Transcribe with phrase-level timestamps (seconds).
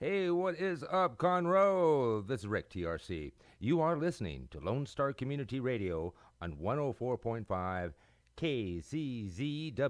[0.00, 2.24] Hey, what is up, Conroe?
[2.24, 3.32] This is Rick TRC.
[3.58, 7.94] You are listening to Lone Star Community Radio on 104.5
[8.36, 9.80] KZZWLP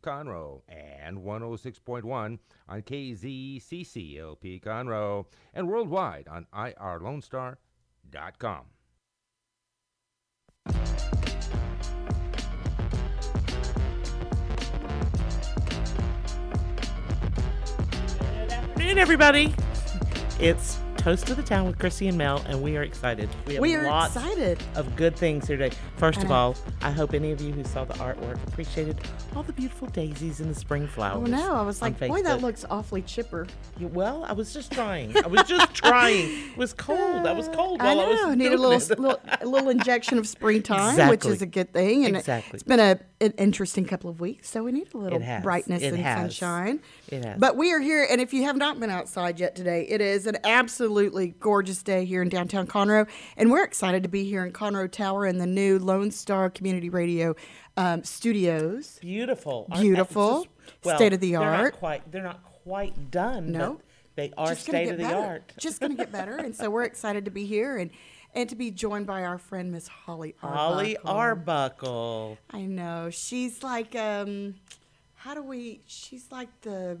[0.00, 2.38] Conroe and 106.1
[2.70, 8.64] on KZCCLP Conroe and worldwide on irlonestar.com.
[18.98, 19.54] afternoon, everybody.
[20.40, 23.28] It's Toast of the Town with Chrissy and Mel, and we are excited.
[23.46, 24.58] We have We are lots excited.
[24.74, 25.74] of good things here today.
[25.96, 26.34] First of know.
[26.34, 29.00] all, I hope any of you who saw the artwork appreciated
[29.36, 31.28] all the beautiful daisies and the spring oh, flowers.
[31.28, 33.46] Oh no, I was like, boy, that looks awfully chipper.
[33.78, 35.16] You- Well, I was just trying.
[35.16, 36.28] I was just trying.
[36.50, 37.26] It was cold.
[37.26, 38.28] I was cold I while I, know.
[38.28, 38.70] was need a little,
[39.02, 41.10] little a little injection of springtime, Exactly.
[41.16, 42.04] which is a good thing.
[42.04, 42.54] And it- Exactly.
[42.56, 45.42] it's been a an interesting couple of weeks, so we need a little It has.
[45.42, 46.18] brightness It and has.
[46.36, 46.80] sunshine.
[47.10, 47.38] It.
[47.38, 50.26] But we are here, and if you have not been outside yet today, it is
[50.26, 54.52] an absolutely gorgeous day here in downtown Conroe, and we're excited to be here in
[54.52, 57.34] Conroe Tower in the new Lone Star Community Radio
[57.76, 58.98] um, studios.
[59.00, 59.66] Beautiful.
[59.72, 60.44] Beautiful.
[60.44, 61.50] Just- well, State of the art.
[61.50, 62.12] they're not quite.
[62.12, 63.52] They're not quite done.
[63.52, 63.80] No.
[64.16, 65.16] they are just state of the better.
[65.16, 65.52] art.
[65.58, 67.90] Just going to get better, and so we're excited to be here and
[68.34, 70.58] and to be joined by our friend Miss Holly Arbuckle.
[70.58, 71.88] Holly Arbuckle.
[71.88, 72.38] Arbuckle.
[72.50, 74.56] I know she's like um,
[75.18, 75.82] how do we?
[75.86, 76.98] She's like the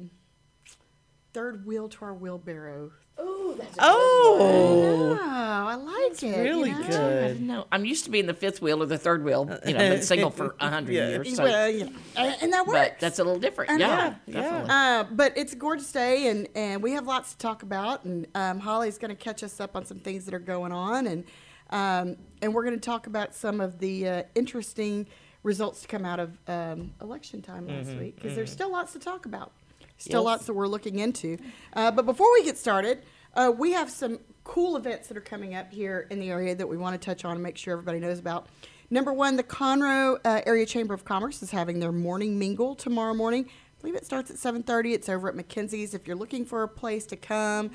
[1.32, 2.92] third wheel to our wheelbarrow.
[3.20, 5.18] Oh, that's really good.
[5.20, 6.36] Oh, I like it.
[6.36, 6.86] you really know?
[6.86, 7.40] good.
[7.40, 9.44] No, I'm used to being the fifth wheel or the third wheel.
[9.66, 11.08] You know, I've been single for a hundred Yeah.
[11.08, 12.78] years, so, Well, you know, and and that works.
[12.78, 13.72] but that's a little different.
[13.72, 13.86] I know.
[13.88, 14.40] Yeah, Yeah.
[14.40, 14.70] definitely.
[14.70, 18.04] Uh, but it's a gorgeous day, and, and we have lots to talk about.
[18.04, 21.06] And um, Holly's going to catch us up on some things that are going on,
[21.08, 21.24] and
[21.70, 25.06] um, and we're going to talk about some of the uh, interesting
[25.42, 28.98] results to come out of um, election time last week because there's still lots to
[28.98, 29.52] talk about.
[29.98, 30.26] Still Yes.
[30.26, 31.38] lots that we're looking into.
[31.72, 33.02] Uh, but before we get started,
[33.34, 36.68] uh, we have some cool events that are coming up here in the area that
[36.68, 38.46] we want to touch on and make sure everybody knows about.
[38.90, 43.12] Number one, the Conroe uh, Area Chamber of Commerce is having their morning mingle tomorrow
[43.12, 43.44] morning.
[43.46, 44.94] I believe it starts at 7:30.
[44.94, 45.94] It's over at McKenzie's.
[45.94, 47.70] If you're looking for a place to come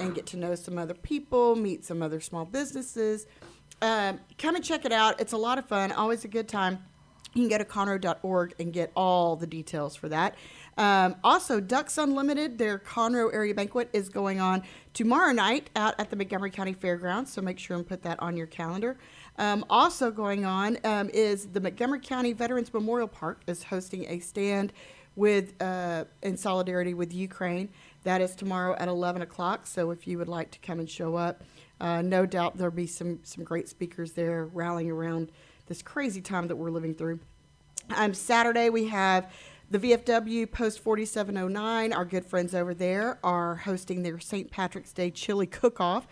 [0.00, 3.26] and get to know some other people, meet some other small businesses,
[3.80, 5.20] um, come and check it out.
[5.20, 5.92] It's a lot of fun.
[5.92, 6.80] Always a good time.
[7.36, 10.36] You can go to conroe.org and get all the details for that.
[10.78, 14.62] Um, also, Ducks Unlimited, their Conroe area banquet is going on
[14.94, 18.38] tomorrow night out at the Montgomery County Fairgrounds, so make sure and put that on
[18.38, 18.96] your calendar.
[19.36, 24.18] Um, also going on um, is the Montgomery County Veterans Memorial Park is hosting a
[24.18, 24.72] stand
[25.14, 27.68] with uh, in solidarity with Ukraine.
[28.04, 29.66] That is tomorrow at 11 o'clock.
[29.66, 31.42] So if you would like to come and show up,
[31.80, 35.30] uh, no doubt there'll be some some great speakers there rallying around
[35.66, 37.20] this crazy time that we're living through.
[37.94, 39.32] Um, Saturday we have
[39.70, 41.92] the VFW Post 4709.
[41.92, 44.50] Our good friends over there are hosting their St.
[44.50, 46.06] Patrick's Day chili cook-off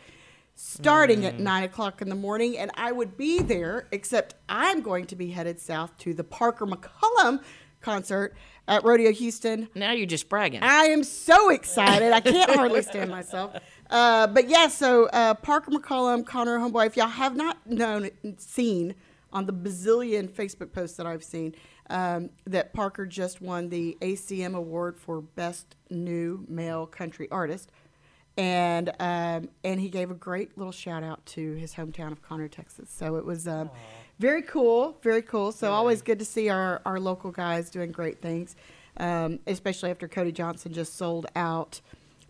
[0.56, 2.56] starting at 9 o'clock in the morning.
[2.58, 6.66] And I would be there, except I'm going to be headed south to the Parker
[6.66, 7.42] McCollum
[7.80, 8.34] concert
[8.66, 9.68] at Rodeo Houston.
[9.74, 10.62] now you're just bragging.
[10.62, 12.12] I am so excited.
[12.12, 13.56] I can't hardly stand myself.
[13.90, 18.94] Uh, but yeah, so uh, Parker McCollum, Conroe Homeboy, if y'all have not known, seen
[19.34, 21.54] on the bazillion Facebook posts that I've seen,
[21.90, 27.70] um, that Parker just won the ACM award for Best New Male Country Artist.
[28.36, 32.50] And um, and he gave a great little shout out to his hometown of Conroe,
[32.50, 32.90] Texas.
[32.90, 33.70] So it was um,
[34.18, 35.52] very cool, very cool.
[35.52, 38.56] So always good to see our, our local guys doing great things,
[38.96, 41.80] um, especially after Cody Johnson just sold out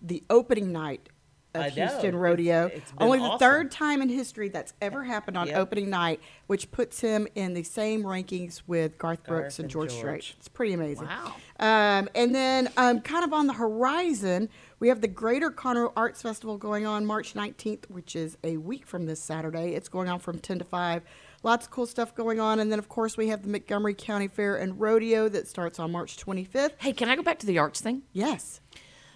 [0.02, 1.08] the opening night
[1.54, 1.74] of I know.
[1.74, 2.66] Houston It's- Rodeo.
[2.66, 5.56] it's been Only the third time in history that's ever happened on Yep.
[5.56, 9.70] opening night, which puts him in the same rankings with Garth Brooks Garth and and
[9.70, 9.98] George, George.
[10.00, 10.34] Strait.
[10.38, 11.06] It's pretty amazing.
[11.06, 11.34] Wow.
[11.60, 14.48] Um, and then, um, kind of on the horizon,
[14.80, 18.86] we have the Greater Conroe Arts Festival going on March 19th, which is a week
[18.86, 19.74] from this Saturday.
[19.74, 21.02] It's going on from 10 to 5.
[21.44, 22.58] Lots of cool stuff going on.
[22.58, 25.92] And then, of course, we have the Montgomery County Fair and Rodeo that starts on
[25.92, 26.72] March 25th.
[26.78, 28.02] hey, can I go back to the arts thing?
[28.12, 28.60] Yes.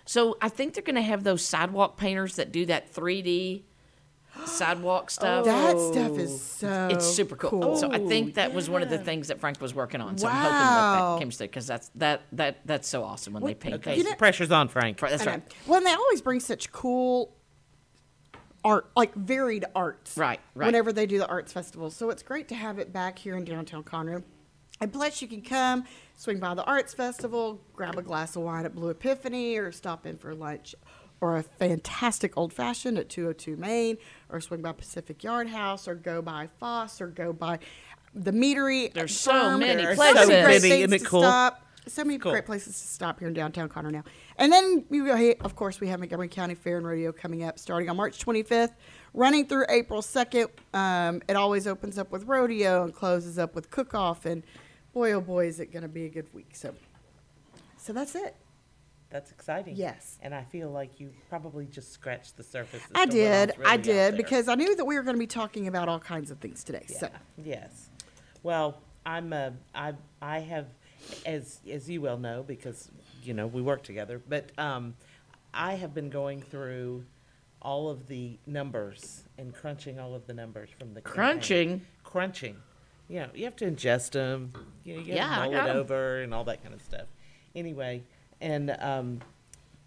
[0.09, 3.61] So I think they're going to have those sidewalk painters that do that 3D
[4.47, 5.45] sidewalk stuff.
[5.47, 5.93] Oh.
[5.93, 7.77] That stuff is so it's super cool.
[7.77, 10.17] So I think that was one of the things that Frank was working on.
[10.17, 11.13] So I'm hoping that Wow.
[11.15, 13.75] that came to because that's that that that's so awesome when they paint.
[13.77, 14.13] Okay, You faces.
[14.13, 14.99] know- pressure's on Frank.
[14.99, 15.43] That's right.
[15.67, 17.35] Well, and they always bring such cool
[18.65, 20.17] art, like varied arts.
[20.17, 20.67] Right, right.
[20.67, 21.91] Whenever they do the arts festival.
[21.91, 24.23] So it's great to have it back here in downtown Conroe.
[24.81, 25.85] And plus, you can come,
[26.15, 30.07] swing by the arts festival, grab a glass of wine at Blue Epiphany, or stop
[30.07, 30.75] in for lunch,
[31.21, 33.99] or a fantastic old fashioned at 202 Main,
[34.29, 37.59] or swing by Pacific Yard House, or go by Foss, or go by
[38.15, 38.93] the Meadery.
[38.93, 40.23] There's so many places.
[40.23, 41.23] So many great things to cool?
[41.23, 41.65] stop.
[41.87, 44.05] So many great places to stop here in downtown Conroe now.
[44.37, 47.59] And then, we, hey, of course, we have Montgomery County Fair and Rodeo coming up
[47.59, 48.75] starting on March 25th,
[49.15, 50.49] running through April 2nd.
[50.75, 54.27] Um, it always opens up with rodeo and closes up with cook off.
[54.27, 54.43] And
[54.93, 56.51] boy, oh boy, is it going to be a good week.
[56.55, 56.75] So,
[57.77, 58.35] so that's it.
[59.11, 59.77] That's exciting.
[59.77, 60.19] Yes.
[60.21, 62.83] And I feel like you probably just scratched the surface.
[62.95, 63.51] I did.
[63.53, 65.99] all's I did because I knew that we were going to be talking about all
[65.99, 66.85] kinds of things today.
[66.89, 66.99] Yeah.
[66.99, 67.09] So,
[67.43, 67.89] Yes.
[68.43, 70.67] Well, I'm uh, I I have,
[71.25, 72.91] as as you well know, because
[73.23, 74.21] you know we work together.
[74.29, 74.95] But um,
[75.55, 77.05] I have been going through
[77.63, 81.15] all of the numbers and crunching all of the numbers from the campaign.
[82.05, 82.57] Crunching?
[83.09, 83.15] Crunching.
[83.15, 84.53] You know, you have to ingest them.
[84.85, 85.77] You know, you Yeah, I have to got mull 'em.
[85.77, 87.07] it over and all that kind of stuff.
[87.55, 88.03] Anyway,
[88.41, 89.21] and um,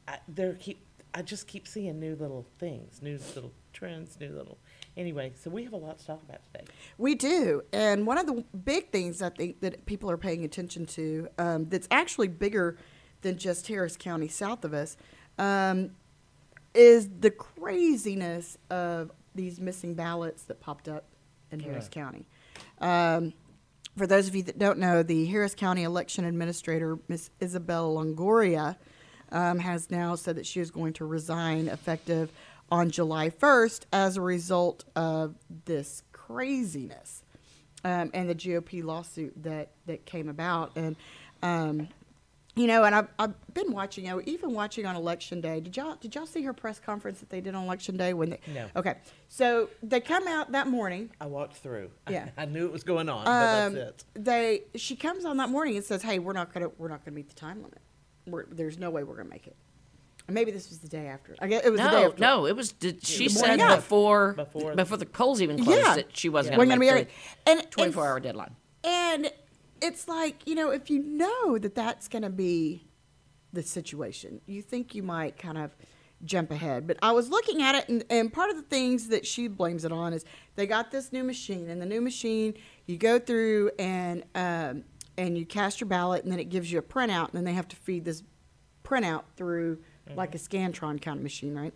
[0.07, 4.57] I, there keep I just keep seeing new little things, new little trends, new little.
[4.95, 6.65] Anyway, so we have a lot to talk about today.
[6.97, 7.63] We do.
[7.73, 11.65] And one of the big things I think that people are paying attention to um,
[11.69, 12.77] that's actually bigger
[13.21, 14.95] than just Harris County south of us
[15.38, 15.91] um,
[16.73, 21.06] is the craziness of these missing ballots that popped up
[21.51, 22.25] in Harris County.
[22.79, 23.33] Um,
[23.97, 27.29] for those of you that don't know, the Harris County election administrator, Ms.
[27.41, 28.77] Isabella Longoria,
[29.31, 32.31] um, has now said that she is going to resign effective
[32.71, 35.35] on July 1st as a result of
[35.65, 37.23] this craziness
[37.83, 40.71] um, and the GOP lawsuit that, that came about.
[40.75, 40.95] And,
[41.43, 41.89] um,
[42.56, 45.62] you know, and I've, I've been watching, you know, even watching on election day.
[45.62, 48.13] Did y'all, did y'all see her press conference that they did on election day?
[48.13, 48.39] when they?
[48.53, 48.68] No.
[48.75, 48.95] Okay.
[49.30, 51.92] So they come out that morning I walked through.
[52.09, 52.27] Yeah.
[52.38, 54.24] I knew it was going on, but um, that's it.
[54.25, 57.15] They she comes on that morning and says, "Hey, we're not gonna we're not gonna
[57.15, 57.77] meet the time limit.
[58.27, 59.56] We're, there's no way we're gonna make it."
[60.30, 61.36] Maybe this was the day after.
[61.39, 62.21] I guess it was the day No, after.
[62.21, 62.71] no, it was.
[62.74, 63.75] Did, she The said morning of.
[63.77, 67.01] before Before- before the polls even closed Yeah, that she wasn't Wasn't going to gonna
[67.01, 67.12] make be
[67.47, 67.62] the ready.
[67.63, 68.56] And 24 and- hour deadline.
[68.83, 69.31] And
[69.81, 72.88] it's like you know, if you know that that's gonna be
[73.54, 75.75] the situation, you think you might kind of
[76.24, 76.88] jump ahead.
[76.88, 79.86] But I was looking at it, and, and part of the things that she blames
[79.86, 80.24] it on is
[80.56, 82.54] they got this new machine, and the new machine
[82.86, 84.83] you go through and um,
[85.18, 87.54] and you cast your ballot, and then it gives you a printout, and then they
[87.54, 88.24] have to feed this
[88.83, 89.80] printout through
[90.16, 91.74] like a Scantron kind of machine, right?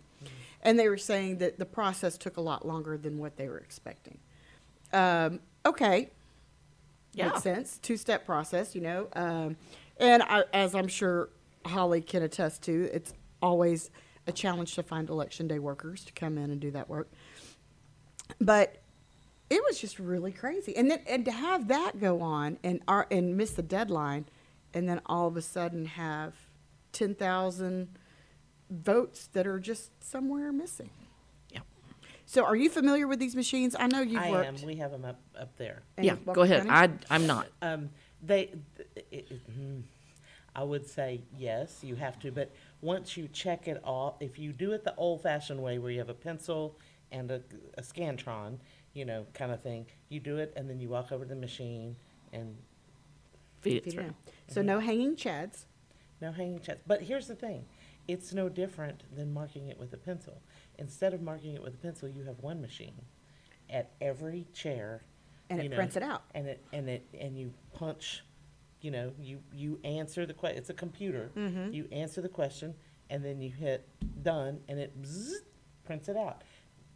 [0.62, 3.58] And they were saying that the process took a lot longer than what they were
[3.58, 4.18] expecting.
[4.92, 6.10] Um, okay,
[7.16, 7.28] Yeah.
[7.28, 7.78] makes sense.
[7.78, 9.08] Two step process, you know.
[9.14, 9.56] Um,
[9.98, 11.30] and I, as I'm sure
[11.64, 13.90] Holly can attest to, it's always
[14.26, 17.10] a challenge to find election day workers to come in and do that work.
[18.40, 18.82] But
[19.48, 23.06] it was just really crazy, and then and to have that go on and our,
[23.10, 24.26] and miss the deadline,
[24.74, 26.34] and then all of a sudden have
[26.92, 27.96] ten thousand
[28.68, 30.90] votes that are just somewhere missing.
[32.26, 32.32] Yeah.
[32.32, 33.76] So, are you familiar with these machines?
[33.78, 34.60] I know you've I worked.
[34.60, 34.66] am.
[34.66, 35.82] We have them up up there.
[35.96, 36.66] in Yeah, go ahead.
[36.66, 36.98] County?
[37.10, 37.46] I, I'm not.
[37.62, 37.90] Um,
[38.22, 38.50] they,
[38.96, 39.80] it, it, hmm,
[40.54, 42.50] I would say yes, you have to, but
[42.80, 46.08] once you check it off, if you do it the old-fashioned way, where you have
[46.08, 46.78] a pencil
[47.12, 47.42] and a,
[47.78, 48.58] a Scantron,
[48.94, 51.36] you know, kind of thing, you do it, and then you walk over to the
[51.40, 51.94] machine,
[52.32, 52.56] and
[53.60, 54.04] Feed it Feed it through.
[54.04, 54.14] in.
[54.48, 55.64] So no hanging chads.
[56.20, 56.78] no hanging chads.
[56.86, 57.66] But here's the thing,
[58.08, 60.40] it's no different than marking it with a pencil.
[60.78, 62.94] Instead of marking it with a pencil, you have one machine
[63.70, 65.02] at every chair.
[65.48, 66.22] And it know, prints it out.
[66.34, 68.24] And it, and it, and you punch,
[68.80, 70.58] you know, you, you answer the question.
[70.58, 71.30] it's a computer.
[71.36, 71.72] Mm-hmm.
[71.72, 72.74] You answer the question,
[73.10, 73.88] and then you hit
[74.22, 75.32] done, and it bzzz,
[75.84, 76.42] prints it out.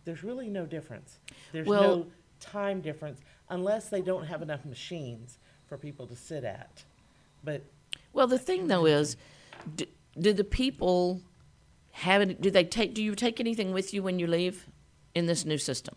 [0.05, 1.19] There's really no difference.
[1.53, 2.07] There's Well- no
[2.41, 3.21] time difference,
[3.51, 6.85] unless they don't have enough machines for people to sit at.
[7.45, 7.63] But
[8.13, 9.17] Well, the thing though is,
[9.77, 9.85] do,
[10.19, 11.21] do the people
[12.01, 14.67] have any, do they take, do you take anything with you when you leave
[15.15, 15.95] in this new system?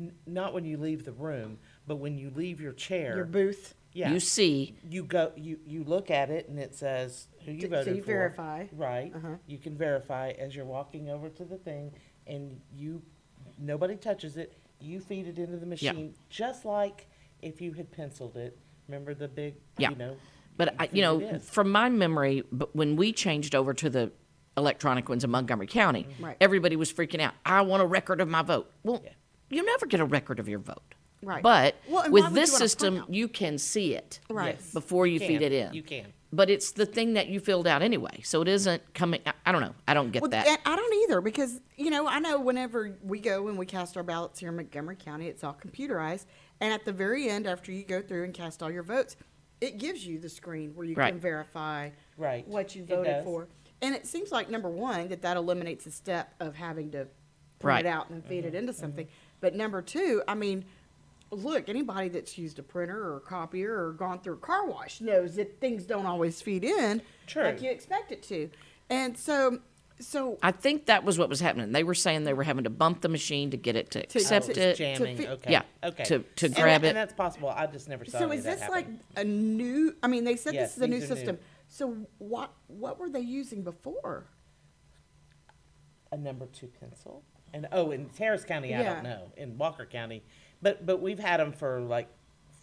[0.00, 3.14] N- Not when you leave the room, but when you leave your chair.
[3.16, 3.74] Your booth.
[3.92, 4.10] Yeah.
[4.12, 7.66] You see, You go, you, you look at it and it says who you D-
[7.68, 8.06] you so you for.
[8.06, 8.66] verify.
[8.72, 9.12] Right.
[9.14, 9.28] Uh-huh.
[9.46, 11.92] You can verify as you're walking over to the thing
[12.26, 13.02] and you,
[13.58, 14.52] nobody touches it.
[14.80, 17.06] You feed it into the machine, just like
[17.42, 18.58] if you had penciled it.
[18.88, 19.90] Remember the big, Yeah.
[19.90, 20.16] you know?
[20.56, 24.12] But I, you know, from my memory, but when we changed over to the
[24.56, 26.36] electronic ones in Montgomery County, Right.
[26.40, 27.34] everybody was freaking out.
[27.44, 28.70] I want a record of my vote.
[28.82, 29.10] Well, Yeah.
[29.50, 30.82] you never get a record of your vote.
[31.22, 31.42] Right.
[31.42, 34.56] But Well, with this you system, you can see it Right.
[34.60, 34.72] Yes.
[34.72, 35.28] before you can.
[35.28, 35.72] feed it in.
[35.74, 36.12] You can.
[36.32, 38.20] but it's the thing that you filled out anyway.
[38.24, 39.20] So it isn't coming.
[39.24, 39.74] I, I don't know.
[39.86, 40.60] I don't get Well, that.
[40.66, 44.02] I don't either because you know I know whenever we go and we cast our
[44.02, 46.26] ballots here in Montgomery County, it's all computerized,
[46.60, 49.16] and at the very end, after you go through and cast all your votes,
[49.60, 51.12] it gives you the screen where you Right.
[51.12, 52.46] can verify Right.
[52.48, 53.46] what you voted for,
[53.84, 57.06] and it seems like number one that that eliminates the step of having to
[57.60, 57.84] print Right.
[57.84, 58.54] it out and feed Mm-hmm.
[58.56, 59.06] it into something.
[59.40, 60.64] But number two, I mean.
[61.30, 65.00] Look, anybody that's used a printer or a copier or gone through a car wash
[65.00, 67.42] knows that things don't always feed in True.
[67.42, 68.50] like you expect it to.
[68.88, 69.58] And so,
[69.98, 71.72] so I think that was what was happening.
[71.72, 74.18] They were saying they were having to bump the machine to get it to, To-
[74.20, 74.76] accept Oh, it's it.
[74.76, 75.16] jamming.
[75.16, 75.50] fi- okay.
[75.50, 76.04] Yeah, Okay.
[76.04, 76.88] to- to grab that- it.
[76.90, 77.48] And that's possible.
[77.48, 78.18] I just never saw that.
[78.18, 78.86] So any is of that this like
[79.16, 79.96] a new?
[80.04, 81.36] I mean, they said Yes, this is a new system.
[81.36, 81.42] new.
[81.74, 82.02] System.
[82.02, 84.26] So what what were they using before?
[86.12, 87.24] a number two pencil.
[87.52, 88.94] And oh, in Harris County, I Yeah.
[88.94, 89.32] don't know.
[89.36, 90.22] In Walker County,
[90.62, 92.06] but but we've had them for like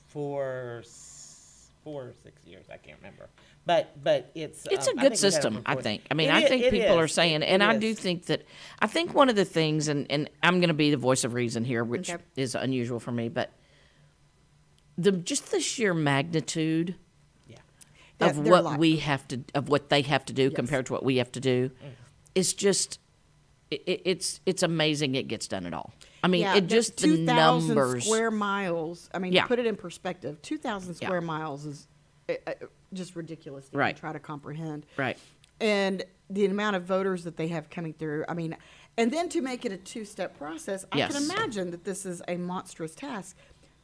[0.08, 2.66] four, s- four or six years.
[2.72, 3.30] I can't remember.
[3.66, 5.74] But but it's It's um, a I good think we've had 'em system, for I
[5.74, 6.02] four- think.
[6.10, 7.14] I mean, It I i- think it people are is.
[7.14, 7.80] saying, and it I is.
[7.82, 8.44] do think that,
[8.80, 11.34] I think one of the things, and, and I'm going to be the voice of
[11.34, 12.24] reason here, which Okay.
[12.38, 13.52] is unusual for me, but
[14.98, 16.96] the just the sheer magnitude Yeah.
[16.96, 17.11] That
[18.22, 20.54] of what like- we have to, of what they have to do Yes.
[20.54, 21.90] compared to what we have to do, Mm.
[22.36, 23.00] is just,
[23.70, 25.94] it, it- it's it's amazing it gets done at all.
[26.24, 28.06] I mean, yeah, it just the 2,000 numbers.
[28.06, 29.10] square miles.
[29.14, 29.46] I mean, Yeah.
[29.48, 31.08] put it in perspective, two thousand Yeah.
[31.08, 31.88] square miles is
[32.30, 32.54] uh, uh,
[32.94, 33.98] just ridiculous to Right.
[33.98, 34.86] try to comprehend.
[34.98, 35.18] Right.
[35.60, 38.24] And the amount of voters that they have coming through.
[38.30, 38.56] I mean,
[38.98, 42.38] and then to make it a two-step process, I can imagine that this is a
[42.38, 43.36] monstrous task.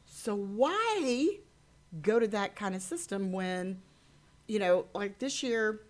[0.06, 1.38] So why
[2.02, 3.80] go to that kind of system when,
[4.48, 5.82] you know, like this year,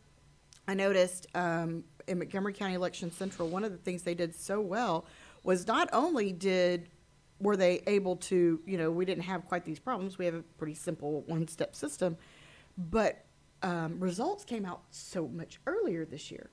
[0.66, 4.60] I noticed um, in Montgomery County Election Central, one of the things they did so
[4.60, 5.06] well
[5.44, 6.90] was not only did
[7.40, 10.18] were they able to, you know, we didn't have quite these problems.
[10.18, 12.16] We have a pretty simple one-step system,
[12.76, 13.24] but
[13.62, 16.50] um, results came out so much earlier this year.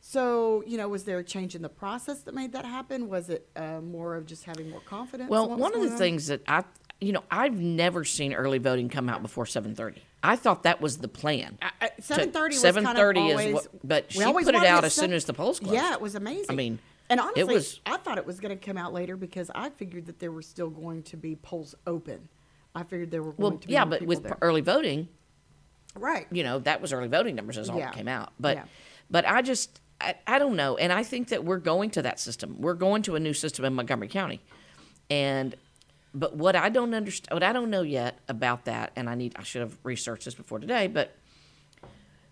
[0.00, 3.08] So, you know, was there a change in the process that made that happen?
[3.08, 5.30] Was it uh, more of just having more confidence?
[5.30, 5.96] Well, one of the on?
[5.96, 6.64] things that I,
[7.00, 9.98] you know, I've never seen early voting come out before 7:30.
[10.26, 11.58] I thought that was the plan.
[12.00, 13.46] Seven thirty was kind of always.
[13.46, 15.74] is what, but she put it out as seven- soon as the polls closed.
[15.74, 16.46] Yeah, it was amazing.
[16.50, 16.78] I mean,
[17.08, 19.70] and it honestly, was- I thought it was going to come out later because I
[19.70, 22.28] figured that there were still going to be polls open.
[22.74, 24.36] I figured there were going Well, to be yeah, but with there.
[24.42, 25.08] early voting,
[25.94, 26.26] right.
[26.30, 27.90] you know, that was early voting numbers as all Yeah.
[27.90, 28.32] came out.
[28.38, 28.64] But, Yeah.
[29.10, 32.20] but I just, I, I don't know, and I think that we're going to that
[32.20, 32.60] system.
[32.60, 34.40] We're going to a new system in Montgomery County,
[35.08, 35.54] and
[36.16, 39.34] but what I don't understand, what I don't know yet about that, and I need,
[39.38, 41.14] I should have researched this before today, but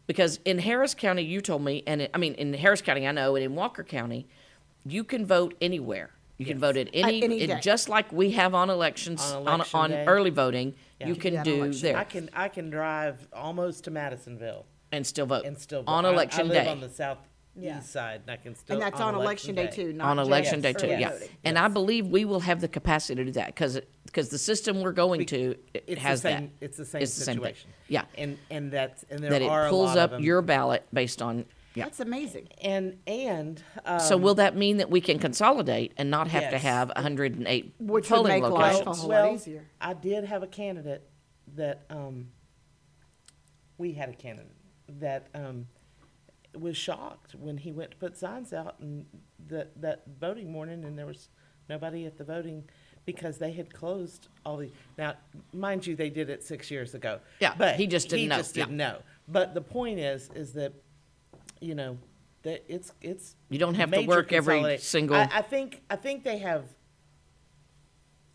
[0.07, 3.12] because in Harris County, you told me, and it, I mean in Harris County, I
[3.12, 4.26] know, and in Walker County,
[4.87, 6.11] you can vote anywhere.
[6.37, 7.61] You can vote at uh, any, any it- day.
[7.62, 10.05] just like we have on elections On on, election on day.
[10.07, 10.75] early voting.
[11.00, 11.07] Yeah.
[11.09, 13.29] You You can can do that on do election there I can I can drive
[13.33, 15.93] almost to Madisonville and still vote and still vote.
[15.93, 16.71] on I- election I, live day.
[16.71, 17.80] on the southeast Yeah.
[17.80, 19.92] side, and I can still and that's on, election day, too.
[19.92, 20.87] Not on just election day too.
[20.87, 21.28] early Yeah, voting.
[21.44, 24.80] and I believe we will have the capacity to do that because because the system
[24.82, 26.52] we're going to it It's has the same.
[26.61, 26.64] that.
[26.64, 27.42] It's the same It's the same thing.
[27.44, 27.70] situation.
[27.88, 28.04] Yeah.
[28.18, 30.25] and and that's and there that are it a pulls lot up of 'em.
[30.25, 31.44] your ballot based on.
[31.76, 31.84] Yeah.
[31.84, 32.49] That's amazing.
[32.62, 36.50] and and um, so will that mean that we can consolidate and not have to
[36.52, 36.62] yes.
[36.62, 38.99] have 108 Which would polling make life locations?
[38.99, 39.64] a whole lot well, easier.
[39.80, 41.08] I did have a candidate
[41.56, 42.28] that um,
[43.78, 44.52] we had a candidate
[45.00, 45.66] that um,
[46.61, 49.06] was shocked when he went to put signs out and
[49.49, 51.28] that that voting morning and there was
[51.68, 52.64] nobody at the voting
[53.06, 55.14] because they had closed all the now
[55.52, 57.20] mind you they did it six years ago.
[57.40, 58.99] Yeah, but he just didn't he know, just didn't know.
[59.28, 60.73] But the point is is that
[61.61, 61.99] you know
[62.42, 66.25] that it's it's You don't have to work every single- I, I think I think
[66.25, 66.64] they have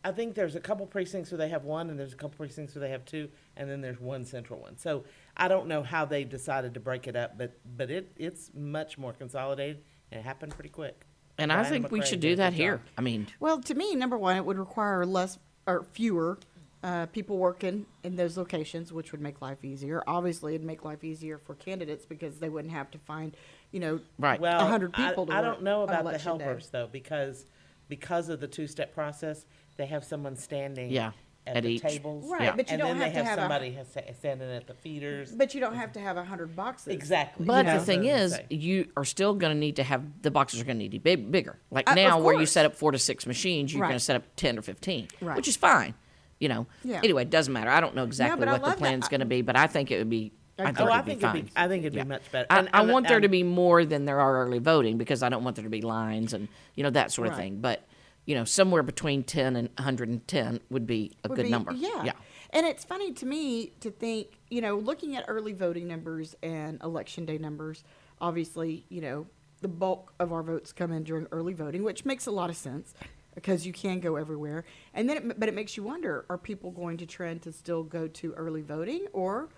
[0.03, 2.73] I think there's a couple precincts where they have one, and there's a couple precincts
[2.73, 4.77] where they have two, and then there's one central one.
[4.77, 5.03] So
[5.35, 8.97] I don't know how they decided to break it up, but but it it's much
[8.97, 11.05] more consolidated, and it happened pretty quick.
[11.37, 12.77] And I Brian think we should do that here.
[12.77, 12.81] job.
[12.97, 15.37] I mean, Well, to me, number one, it would require less
[15.67, 16.37] or fewer
[16.83, 20.01] uh, people working in those locations, which would make life easier.
[20.07, 23.35] Obviously, it'd make life easier for candidates because they wouldn't have to find,
[23.71, 24.39] you know, right.
[24.39, 26.43] Well, 100 I- people to I, work don't know about the election day.
[26.45, 27.45] helpers though, because
[27.89, 29.45] because of the two-step process,
[29.79, 31.13] they have someone standing Yeah,
[31.47, 31.81] at, at the each.
[31.81, 32.55] tables, Right, Yeah.
[32.55, 34.67] but you and don't then have they to have, have a- somebody has, standing at
[34.67, 35.31] the feeders.
[35.31, 36.93] but you don't have to have a hundred boxes.
[36.93, 37.45] exactly.
[37.45, 38.45] But you the know, thing so to is, say.
[38.49, 40.99] you are still going to need to have the boxes are going to need to
[40.99, 41.57] be big, bigger.
[41.71, 42.51] Like Uh, of now, where you course.
[42.51, 45.35] set up four to six machines, you're going to set up ten or fifteen, Right.
[45.37, 45.95] which is fine.
[46.39, 46.67] You know.
[46.83, 46.99] Yeah.
[47.03, 47.69] Anyway, it doesn't matter.
[47.69, 48.79] I don't know exactly but I what the love that.
[48.79, 50.31] plan's going to be, but I think it would be.
[50.57, 51.35] I think oh, it'd I be think fine.
[51.37, 52.03] it'd be, I think it'd Yeah.
[52.03, 52.47] be much better.
[52.49, 55.23] I, And- I and- want there to be more than there are early voting because
[55.23, 57.43] I don't want there to be lines and you know that sort of Right.
[57.43, 57.61] thing.
[57.61, 57.81] But
[58.29, 61.71] you know, somewhere between 10 and 110 would be a would good be- number.
[61.73, 62.03] Yeah.
[62.03, 62.11] Yeah.
[62.51, 66.79] And it's funny to me to think, you know, looking at early voting numbers and
[66.83, 67.83] election day numbers,
[68.21, 69.25] obviously, you know,
[69.61, 72.55] the bulk of our votes come in during early voting, which makes a lot of
[72.55, 72.93] sense
[73.33, 74.63] because you can go everywhere.
[74.93, 77.81] And then, it, but it makes you wonder: Are people going to trend to still
[77.81, 79.49] go to early voting, or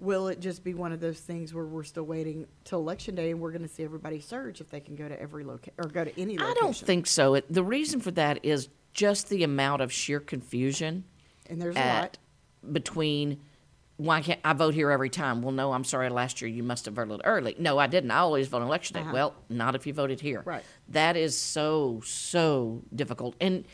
[0.00, 3.30] will it just be one of those things where we're still waiting till election day
[3.30, 5.88] and we're going to see everybody surge if they can go to every location or
[5.88, 6.56] go to any location?
[6.56, 7.34] I don't think so.
[7.34, 11.04] It, the reason for that is just the amount of sheer confusion
[11.48, 12.18] And there's a lot.
[12.72, 13.40] between
[13.98, 15.42] why can't I vote here every time?
[15.42, 16.08] Well, no, I'm sorry.
[16.08, 17.54] Last year you must have voted early.
[17.58, 18.10] No, I didn't.
[18.10, 19.02] I always vote on election day.
[19.02, 19.10] Uh-huh.
[19.12, 20.42] Well, not if you voted here.
[20.46, 20.64] Right.
[20.88, 23.36] That is so so difficult.
[23.42, 23.66] And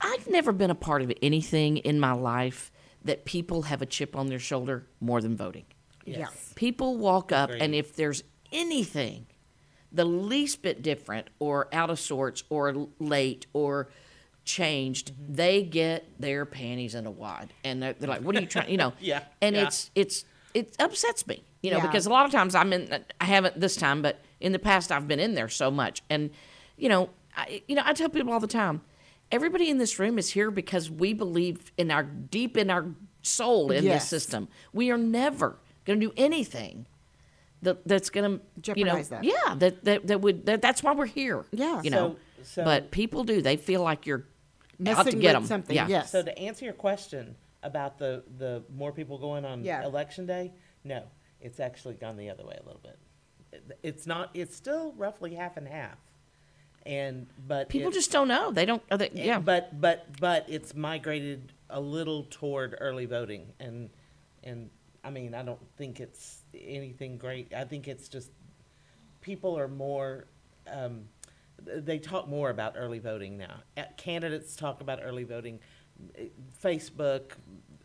[0.00, 2.70] I've never been a part of anything in my life
[3.04, 5.64] that people have a chip on their shoulder more than voting.
[6.06, 6.52] Yes.
[6.54, 7.62] People walk up, Agreed.
[7.62, 9.26] and if there's anything
[9.92, 13.88] the least bit different or out of sorts or late or
[14.44, 15.34] changed, Mm-hmm.
[15.34, 18.70] they get their panties in a wad, and they're, they're like, "What are you trying?"
[18.70, 18.92] You know.
[19.00, 19.66] Yeah, And yeah.
[19.66, 21.86] it's it's it upsets me, you know, Yeah.
[21.86, 23.04] because a lot of times I'm in.
[23.20, 26.30] I haven't this time, but in the past I've been in there so much, and
[26.76, 28.82] you know, I, you know, I tell people all the time.
[29.34, 32.86] Everybody in this room is here because we believe in our deep in our
[33.22, 34.02] soul in Yes.
[34.02, 34.46] this system.
[34.72, 36.86] We are never going to do anything
[37.62, 39.24] that that's going to you know, that.
[39.24, 41.44] Yeah, that that, that would that, that's why we're here.
[41.50, 41.82] Yeah.
[41.82, 42.10] you know.
[42.42, 43.42] So- so- but people do.
[43.42, 44.24] They feel like you're
[44.86, 45.46] out to get with them.
[45.46, 45.88] something, Yeah.
[45.88, 46.12] yes.
[46.12, 49.82] So to answer your question about the, the more people going on Yeah.
[49.84, 50.52] election day,
[50.84, 51.02] no,
[51.40, 52.98] it's actually gone the other way a little bit.
[53.82, 55.96] It's not, it's still roughly half and half.
[56.86, 57.68] And, but.
[57.68, 58.50] People it- just don't know.
[58.50, 58.82] They don't.
[58.90, 59.38] They, yeah.
[59.38, 63.90] But, but, but it's migrated a little toward early voting and,
[64.42, 64.70] and,
[65.02, 67.52] I mean, I don't think it's anything great.
[67.52, 68.30] I think it's just,
[69.20, 70.24] people are more,
[70.66, 71.02] um,
[71.62, 73.56] they talk more about early voting now.
[73.98, 75.60] Candidates talk about early voting,
[76.62, 77.32] Facebook,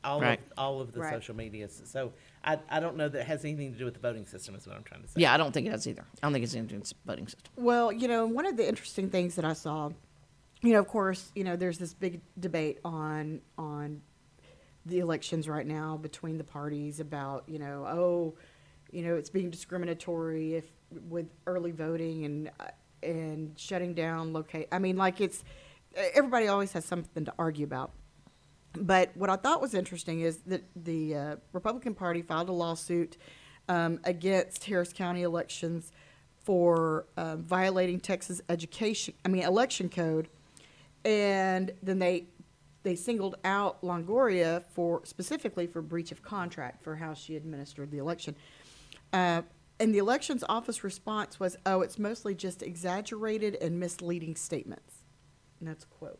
[0.03, 1.13] all of, all of the Right.
[1.13, 1.81] social medias.
[1.85, 2.13] So
[2.43, 4.65] I, I don't know that it has anything to do with the voting system is
[4.67, 5.21] what I'm trying to say.
[5.21, 6.01] yeah, I don't think it does either.
[6.01, 7.51] I don't think it's anything to do with the voting system.
[7.57, 9.89] Well, you know, one of the interesting things that I saw,
[10.61, 14.01] you know, of course, you know, there's this big debate on on
[14.85, 18.35] the elections right now between the parties about, you know, oh,
[18.91, 20.65] you know, it's being discriminatory if
[21.09, 22.65] with early voting and uh,
[23.03, 24.67] and shutting down locate.
[24.71, 25.43] I mean, like it's
[26.13, 27.91] everybody always has something to argue about.
[28.73, 33.17] But what I thought was interesting is that the uh, Republican Party filed a lawsuit
[33.67, 35.91] um, against Harris County elections
[36.43, 40.29] for uh, violating Texas education, I mean election code,
[41.05, 42.25] and then they
[42.82, 47.97] they singled out Longoria for specifically for breach of contract for how she administered the
[47.97, 48.36] election.
[49.12, 49.41] Uh,
[49.82, 55.03] and the elections office response was, "Oh, it's mostly just exaggerated and misleading statements."
[55.60, 56.19] And that's a quote.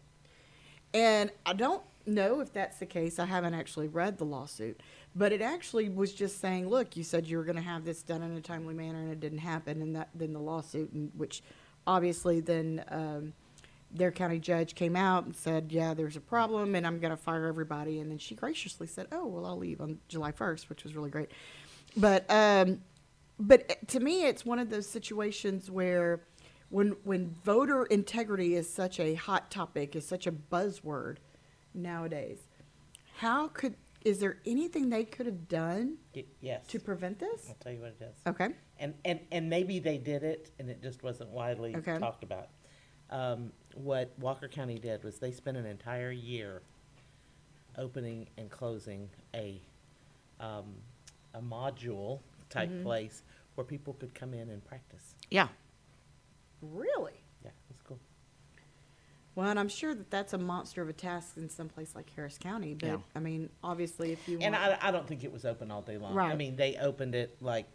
[0.94, 3.20] And I don't know if that's the case.
[3.20, 4.82] I haven't actually read the lawsuit,
[5.16, 8.04] but it actually was just saying, "Look, you said you were going to have this
[8.04, 11.12] done in a timely manner, and it didn't happen." And that then the lawsuit, in
[11.16, 11.42] which
[11.88, 13.34] obviously then um,
[13.92, 17.18] their county judge came out and said, "Yeah, there's a problem, and I'm going to
[17.18, 20.84] fire everybody." And then she graciously said, "Oh, well, I'll leave on July 1st," which
[20.84, 21.32] was really great.
[21.96, 22.82] But um,
[23.40, 26.22] but to me, it's one of those situations where
[26.70, 31.18] when when voter integrity is such a hot topic, is such a buzzword
[31.74, 32.40] nowadays,
[33.18, 36.66] how could is there anything they could have done Y- Yes.
[36.68, 37.48] to prevent this?
[37.50, 38.16] I'll tell you what it is.
[38.26, 38.48] Okay.
[38.80, 41.98] And, and, and maybe they did it and it just wasn't widely Okay.
[42.00, 42.48] talked about.
[43.10, 46.62] Um, what Walker County did was they spent an entire year
[47.78, 49.62] opening and closing a,
[50.40, 50.76] um,
[51.34, 52.84] a module type Mm-hmm.
[52.84, 53.24] place
[53.56, 55.14] where people could come in and practice.
[55.30, 55.50] Yeah.
[56.62, 57.19] Really?
[59.36, 59.42] Yeah, that's cool.
[59.44, 62.10] Well, and I'm sure that that's a monster of a task in some place like
[62.16, 62.74] Harris County.
[62.74, 62.98] But Yeah.
[63.16, 65.82] I mean, obviously, if you And want, I, I don't think it was open all
[65.82, 66.14] day long.
[66.14, 66.32] Right.
[66.32, 67.66] I mean, they opened it like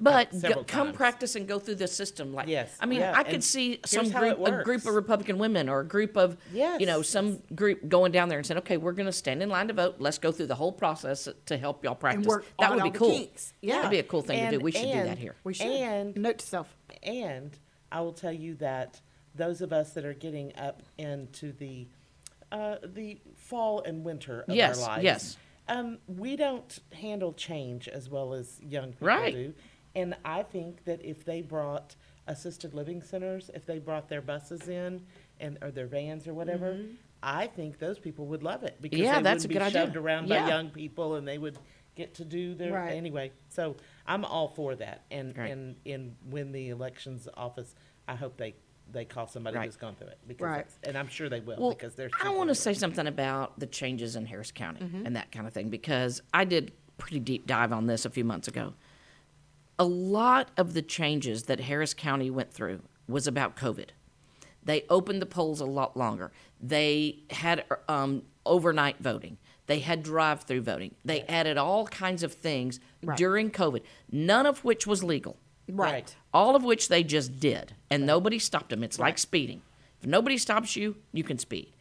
[0.00, 0.96] But couple, go, come times.
[0.96, 2.34] practice and go through the system.
[2.34, 5.38] Like, Yes, I mean, yeah, I could and see some group, a group of Republican
[5.38, 7.08] women or a group of, yes, you know, Yes.
[7.08, 9.74] some group going down there and saying, okay, we're going to stand in line to
[9.74, 9.96] vote.
[9.98, 12.26] Let's go through the whole process to help y'all practice.
[12.26, 13.26] work that on would be the cool.
[13.62, 13.76] Yeah.
[13.76, 14.62] That'd be a cool thing to do.
[14.62, 15.34] We should do that here.
[15.44, 16.76] we should and- note to self.
[17.02, 17.56] And
[17.90, 19.00] I will tell you that
[19.38, 21.86] those of us that are getting up into the
[22.52, 25.36] uh, the fall and winter of Yes, our lives, yes.
[25.68, 29.34] um, we don't handle change as well as young people Right.
[29.34, 29.54] do.
[29.94, 31.94] And I think that if they brought
[32.26, 35.02] assisted living centers, if they brought their buses in
[35.40, 36.78] and or their vans or whatever,
[37.22, 39.04] I think those people would love it because Mm-hmm.
[39.04, 39.70] Yeah, they that's good be idea.
[39.84, 40.42] shoved around Yeah.
[40.44, 41.58] by young people and they would
[41.96, 42.92] get to do their Right.
[42.94, 43.32] anyway.
[43.50, 45.04] So I'm all for that.
[45.10, 45.50] And Right.
[45.52, 47.74] and in when the elections office,
[48.06, 48.54] I hope they
[48.90, 49.66] they call somebody Right.
[49.66, 50.18] who's gone through it.
[50.26, 50.56] Because Right.
[50.58, 52.10] that's- And I'm sure they will, Well, because they're.
[52.20, 55.06] I super want to say something about the changes in Harris County Mm-hmm.
[55.06, 58.24] and that kind of thing because I did pretty deep dive on this a few
[58.24, 58.74] months ago.
[59.78, 63.90] A lot of the changes that Harris County went through was about COVID.
[64.64, 66.32] They opened the polls a lot longer.
[66.60, 69.38] They had um, overnight voting.
[69.66, 70.94] They had drive-through voting.
[71.04, 73.16] They added all kinds of things Right.
[73.16, 75.36] during COVID, none of which was legal.
[75.68, 76.14] Right.
[76.32, 78.82] All of which they just did, and nobody stopped them.
[78.82, 79.62] It's like speeding.
[80.00, 81.72] If nobody stops you, you can speed.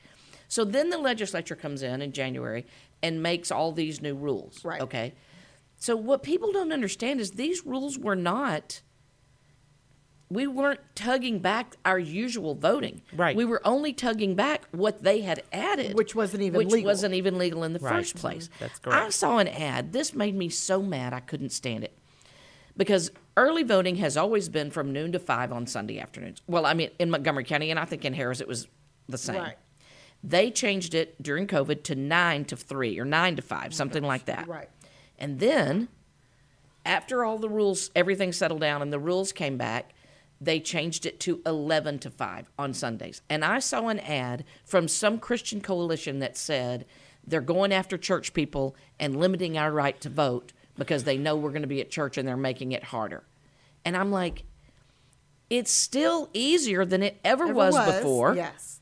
[0.47, 2.65] So then the legislature comes in in January
[3.03, 4.63] and makes all these new rules.
[4.63, 4.81] Right.
[4.81, 5.13] Okay.
[5.77, 8.81] So what people don't understand is these rules were not.
[10.29, 13.01] We weren't tugging back our usual voting.
[13.15, 13.35] Right.
[13.35, 16.89] We were only tugging back what they had added, Which wasn't even which legal.
[16.89, 17.95] wasn't even legal in the Right.
[17.95, 18.49] first place.
[18.59, 18.93] That's great.
[18.95, 19.93] I saw an ad.
[19.93, 21.96] This made me so mad I couldn't stand it
[22.77, 26.41] because early voting has always been from noon to five on Sunday afternoons.
[26.47, 28.67] Well, I mean, in Montgomery County, and I think in Harris it was
[29.09, 29.41] the same.
[29.41, 29.57] Right.
[30.23, 34.25] They changed it during COVID to nine to three or nine to five, something like
[34.25, 34.47] that.
[34.47, 34.69] Right.
[35.19, 35.89] And then,
[36.85, 39.93] after all the rules, everything settled down and the rules came back,
[40.39, 43.21] they changed it to 11 to 5 on Sundays.
[43.29, 46.85] And I saw an ad from some Christian coalition that said
[47.25, 51.49] they're going after church people and limiting our right to vote because they know we're
[51.51, 53.23] going to be at church and they're making it harder.
[53.85, 54.43] And I'm like,
[55.49, 58.35] it's still easier than it ever, Ever was, before.
[58.35, 58.73] Yes.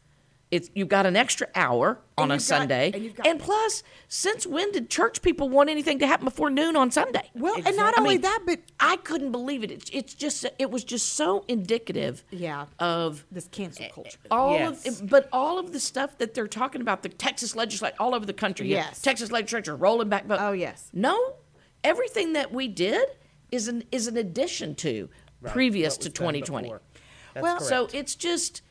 [0.51, 4.45] It's you've got an extra hour on a got- Sunday, and got- and plus, since
[4.45, 7.29] when did church people want anything to happen before noon on Sunday?
[7.33, 9.71] Well, and not I only mean, that, but I couldn't believe it.
[9.71, 14.19] It's, it's just it was just so indicative yeah, of this cancel culture.
[14.29, 14.85] all Yes.
[15.01, 18.25] of but all of the stuff that they're talking about the Texas legislature all over
[18.25, 18.67] the country.
[18.67, 19.01] yeah, Yes.
[19.01, 20.37] Texas legislature rolling back vote.
[20.39, 20.89] Oh, yes.
[20.93, 21.33] No,
[21.85, 23.07] everything that we did
[23.51, 25.09] is an is an addition to
[25.41, 26.69] Right, previous to 2020.
[26.69, 26.79] Well,
[27.57, 27.61] correct.
[27.63, 28.61] So it's just,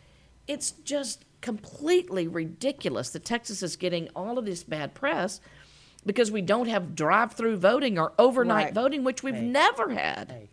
[0.49, 5.41] it's just completely ridiculous that Texas is getting all of this bad press
[6.07, 8.75] because we don't have drive-through voting or overnight Right.
[8.75, 9.47] voting, which we've Hey.
[9.47, 10.31] never had.
[10.31, 10.51] Hey,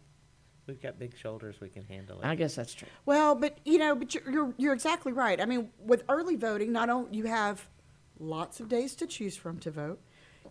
[0.67, 2.25] we've got big shoulders, we can handle it.
[2.25, 2.89] I guess that's true.
[3.05, 5.39] Well, but you know, but you're, you're you're exactly right.
[5.41, 7.67] I mean, with early voting, not only you have
[8.19, 9.99] lots of days to choose from to vote.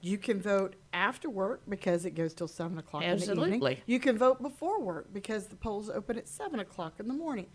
[0.00, 3.56] You can vote after work because it goes till seven o'clock in the Absolutely.
[3.56, 3.76] evening.
[3.86, 7.46] You can vote before work because the polls open at seven o'clock in the morning.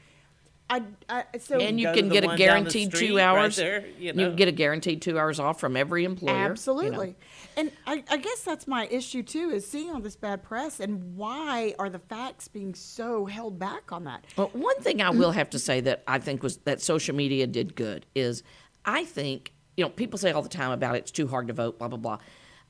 [0.68, 3.24] I, I so And you can get a one down the guaranteed street two right
[3.24, 3.56] hours.
[3.56, 6.34] there, you you can get a guaranteed two hours off from every employer.
[6.34, 6.46] you know.
[6.46, 7.16] Absolutely.
[7.56, 11.16] And I, I guess that's my issue too, is seeing all this bad press and
[11.16, 14.26] why are the facts being so held back on that?
[14.36, 17.46] Well, one thing I will have to say that I think was that social media
[17.46, 18.42] did good is
[18.86, 21.80] I think, you know, people say all the time about it's too hard to vote,
[21.80, 22.18] blah, blah, blah.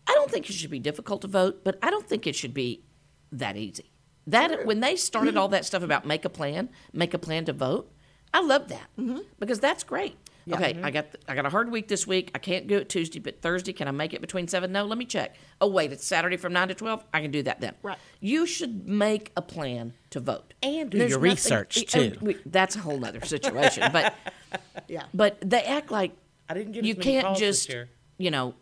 [0.07, 2.53] I don't think it should be difficult to vote, but I don't think it should
[2.53, 2.83] be
[3.31, 3.91] that easy.
[4.27, 5.53] That when they started all mm-hmm.
[5.53, 7.91] that stuff about make a plan, make a plan to vote,
[8.33, 9.19] I love that mm-hmm.
[9.39, 10.17] because that's great.
[10.51, 10.85] Okay, mm-hmm.
[10.85, 12.29] I got I got a hard week this week.
[12.35, 14.71] I can't do it Tuesday, but Thursday can I make it between seven?
[14.71, 15.35] No, let me check.
[15.59, 17.03] Oh wait, it's Saturday from nine to twelve.
[17.13, 17.73] I can do that then.
[17.81, 17.97] Right.
[18.19, 22.17] You should make a plan to vote And do There's your nothing- research, too.
[22.21, 23.89] we- that's a whole other situation.
[23.91, 24.13] But
[24.87, 25.05] Yeah.
[25.13, 26.11] but they act like
[26.49, 27.89] I didn't get you as many can't calls this just year.
[28.17, 28.53] you know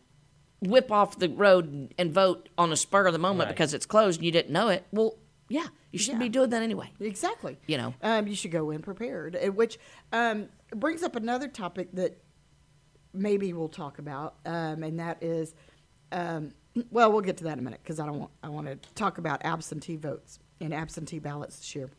[0.61, 3.55] whip off the road and, and vote on a spur of the moment Right.
[3.55, 4.85] because it's closed and you didn't know it.
[4.93, 5.17] Well,
[5.49, 6.27] yeah, you shouldn't Yeah.
[6.27, 6.89] be doing that anyway.
[7.01, 7.57] Exactly.
[7.67, 7.93] You know.
[8.01, 9.77] um, you should go in prepared, uh, which
[10.13, 12.17] um, brings up another topic that
[13.13, 15.53] maybe we'll talk about, um, and that is,
[16.13, 16.53] um,
[16.91, 18.75] well, we'll get to that in a minute because I don't want I want to
[18.95, 21.89] talk about absentee votes and absentee ballots this year,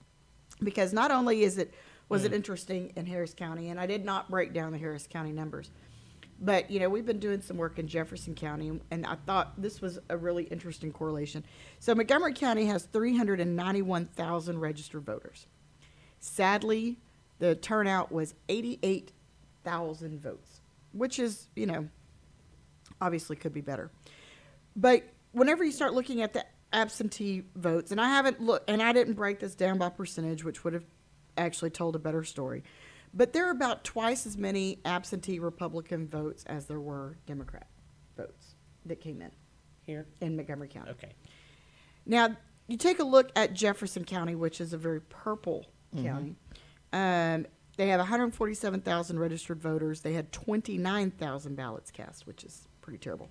[0.63, 1.75] because not only is it
[2.09, 5.33] was it interesting in Harris County, and I did not break down the Harris County
[5.33, 5.71] numbers.
[6.41, 9.81] But you know, we've been doing some work in Jefferson County, and I thought this
[9.81, 11.45] was a really interesting correlation.
[11.79, 15.47] So Montgomery County has 391,000 registered voters.
[16.21, 16.99] Sadly,
[17.39, 20.61] the turnout was 88,000 votes,
[20.93, 21.89] which is, you know,
[23.01, 23.91] obviously could be better.
[24.77, 28.93] But whenever you start looking at the absentee votes, and I haven't looked, and I
[28.93, 30.85] didn't break this down by percentage, which would have
[31.37, 32.63] actually told a better story.
[33.13, 37.69] But there are about twice as many absentee Republican votes as there were Democrat
[38.17, 39.31] votes that came in
[39.83, 40.07] Here?
[40.21, 40.91] in Montgomery County.
[40.93, 41.13] Okay.
[42.07, 45.67] Now, you take a look at Jefferson County, which is a very purple
[46.03, 46.35] county.
[46.93, 50.01] Um, they have 147,000 registered voters.
[50.01, 53.29] They had 29,000 ballots cast, which is pretty terrible.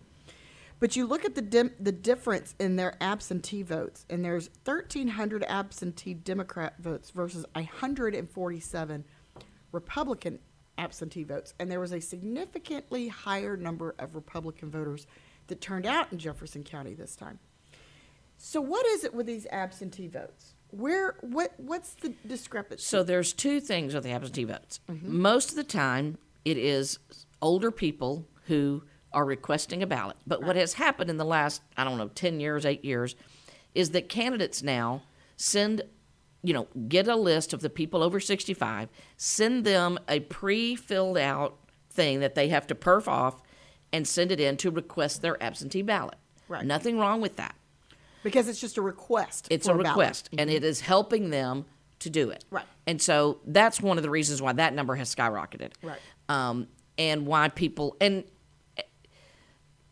[0.83, 5.45] But you look at the dim- the difference in their absentee votes, and there's 1,300
[5.45, 9.05] absentee Democrat votes versus 147
[9.71, 10.39] Republican
[10.77, 15.07] absentee votes, and there was a significantly higher number of Republican voters
[15.47, 17.39] that turned out in Jefferson County this time.
[18.37, 20.53] So, what is it with these absentee votes?
[20.71, 22.83] Where what what's the discrepancy?
[22.83, 24.81] So there's two things with the absentee votes.
[24.91, 25.21] Mm-hmm.
[25.21, 26.99] Most of the time, it is
[27.41, 28.83] older people who
[29.13, 30.17] are requesting a ballot.
[30.26, 33.15] But what has happened in the last, I don't know, 10 years, 8 years,
[33.76, 35.04] is that candidates now
[35.36, 35.82] send,
[36.43, 41.17] you know, get a list of the people over 65, send them a pre filled
[41.17, 41.58] out
[41.89, 43.41] thing that they have to perf off
[43.91, 46.15] and send it in to request their absentee ballot.
[46.47, 46.65] Right.
[46.65, 47.56] Nothing wrong with that.
[48.23, 49.47] because it's just a request.
[49.49, 49.88] It's a ballot.
[49.88, 51.65] request, and it is helping them
[51.99, 52.43] to do it.
[52.52, 52.65] Right.
[52.88, 55.71] And so that's one of the reasons why that number has skyrocketed.
[55.82, 55.99] Right.
[56.30, 58.23] Um, and why people and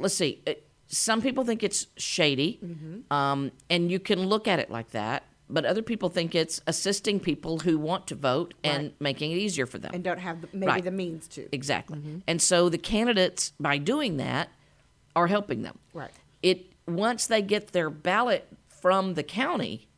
[0.02, 0.56] let's see, eh,
[0.88, 3.14] some people think it's shady, Mm-hmm.
[3.14, 5.24] um, and you can look at it like that.
[5.50, 9.66] But other people think it's assisting people who want to vote and making it easier
[9.66, 9.92] for them.
[9.94, 10.84] and don't have the, maybe Right.
[10.84, 11.48] the means to.
[11.54, 11.98] Exactly.
[12.00, 12.18] Mm-hmm.
[12.26, 14.50] And so the candidates, by doing that,
[15.14, 15.78] are helping them.
[15.94, 16.12] Right.
[16.42, 19.90] It once they get their ballot from the county,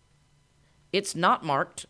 [0.92, 1.86] it's not marked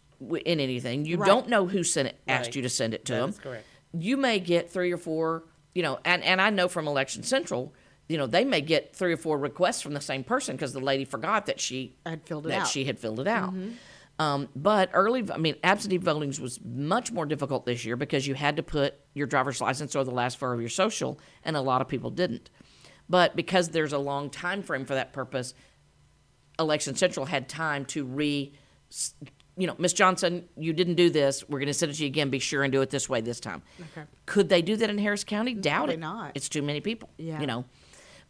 [0.45, 1.05] in anything.
[1.05, 1.27] You Right.
[1.27, 2.55] don't know who sent it, asked Right.
[2.57, 3.33] you to send it to That them.
[3.33, 3.65] correct.
[3.93, 7.73] You may get three or four, you know, and, and I know from Election Central,
[8.09, 10.79] you know, they may get three or four requests from the same person because the
[10.79, 12.67] lady forgot that she Had filled it that out.
[12.67, 13.53] she had filled it out.
[14.19, 18.35] Um, but early, I mean, absentee voting was much more difficult this year because you
[18.35, 21.61] had to put your driver's license or the last four of your social, and a
[21.61, 22.49] lot of people didn't.
[23.09, 25.53] But because there's a long time frame for that purpose,
[26.59, 28.53] Election Central had time to re,
[29.57, 31.47] you know, Miss Johnson, you didn't do this.
[31.49, 32.29] We're going to send it to you again.
[32.29, 33.63] Be sure and do it this way this time.
[33.97, 34.07] Okay.
[34.27, 35.53] Could they do that in Harris County?
[35.55, 35.99] Doubt Probably it.
[35.99, 36.31] not.
[36.35, 37.09] It's too many people.
[37.17, 37.39] Yeah.
[37.41, 37.65] You know,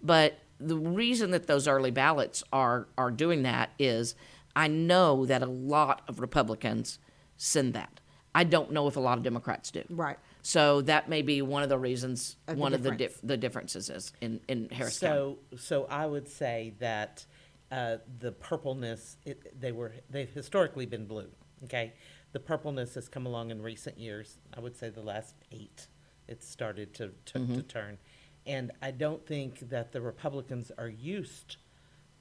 [0.03, 4.15] but the reason that those early ballots are are doing that is
[4.55, 6.99] I know that a lot of Republicans
[7.37, 7.99] send that.
[8.35, 9.83] I don't know if a lot of Democrats do.
[9.89, 10.17] Right.
[10.41, 13.13] So that may be one of the reasons, Of the one of the difference.
[13.21, 15.37] dif- the differences is in in Harris County.
[15.51, 17.25] So, so I would say that
[17.71, 21.29] uh, the purpleness, it, they were, they've historically been blue,
[21.63, 21.93] okay?
[22.31, 25.87] The purpleness has come along in recent years, I would say the last eight,
[26.27, 27.55] it's started to, to, Mm-hmm.
[27.55, 27.97] to turn.
[28.45, 31.57] And I don't think that the Republicans are used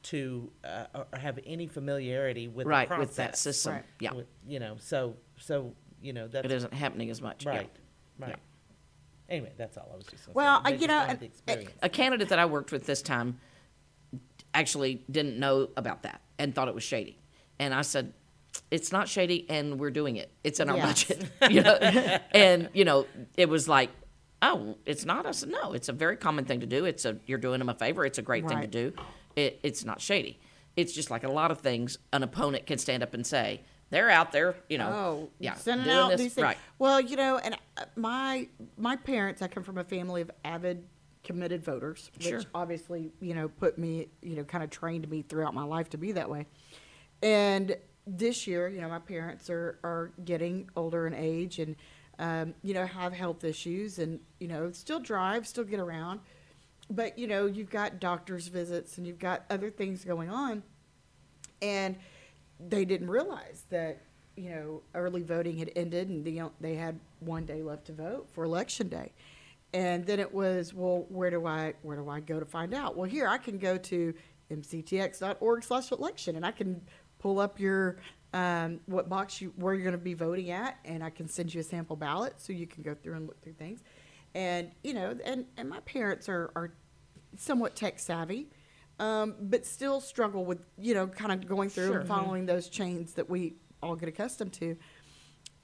[0.05, 3.07] to, uh, or or have any familiarity with the Right, process.
[3.09, 3.73] with that system.
[3.75, 3.85] Right.
[4.01, 4.13] Yeah.
[4.15, 6.45] With- You know, so, so, you know, that's.
[6.45, 7.45] It isn't happening as much.
[7.45, 7.51] yeah.
[7.53, 7.71] Right,
[8.19, 8.37] right.
[9.29, 10.33] Anyway, that's all I was just gonna say.
[10.35, 11.71] Well, I- you know, don't have and- the experience.
[11.83, 13.39] a candidate that I worked with this time
[14.55, 17.19] actually didn't know about that and thought it was shady.
[17.59, 18.13] And I said,
[18.71, 20.31] it's not shady and we're doing it.
[20.45, 21.05] It's in our Yes.
[21.05, 21.31] budget.
[21.51, 21.75] you know?
[22.33, 23.07] and, you know,
[23.37, 23.91] it was like,
[24.43, 25.33] oh, it's not.
[25.35, 26.85] Said, no, it's a very common thing to do.
[26.85, 28.05] It's a, you're doing them a favor.
[28.05, 28.93] It's a great thing to do.
[29.37, 30.39] It, it's not shady.
[30.77, 34.11] It's just like a lot of things an opponent can stand up and say, they're
[34.11, 34.89] out there, you know.
[34.89, 36.43] Oh, yeah, sending doing out this- these things.
[36.45, 36.59] Right.
[36.79, 40.85] Well, you know, and uh, my my parents, I come from a family of avid,
[41.25, 42.41] committed voters, which Sure.
[42.55, 45.99] obviously, you know, put me, you know, kind of trained me throughout my life to
[45.99, 46.47] be that way.
[47.23, 47.77] And
[48.07, 51.77] this year, you know, my parents are are getting older in age, and
[52.19, 56.21] um, you know, have health issues, and you know, still drive, still get around,
[56.91, 60.63] but you know, you've got doctor's visits, and you've got other things going on.
[61.61, 61.97] And
[62.69, 64.03] they didn't realize that
[64.37, 68.29] you know early voting had ended and they, they had one day left to vote
[68.33, 69.13] for election day.
[69.75, 72.97] And then it was well where do i where do i go to find out?
[72.97, 74.15] Well here i can go to
[74.51, 76.83] mctx.org slash election and i can
[77.19, 77.97] pull up your
[78.33, 81.53] um, what box you where you're going to be voting at and i can send
[81.53, 83.83] you a sample ballot so you can go through and look through things.
[84.35, 86.73] And you know and and my parents are are
[87.37, 88.49] somewhat tech savvy
[88.99, 93.15] um, but still struggle with you know kind of going through and following those chains
[93.15, 94.77] that we all get accustomed to.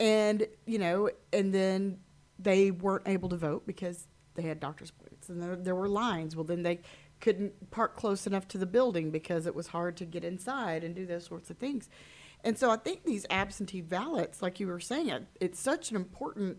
[0.01, 1.99] And you know and then
[2.39, 6.37] they weren't able to vote because they had doctor's appointments and there, there were lines.
[6.37, 6.81] Well then they
[7.21, 10.95] couldn't park close enough to the building because it was hard to get inside and
[10.95, 11.89] do those sorts of things
[12.45, 16.59] and so i think these absentee ballots like you were saying it's such an important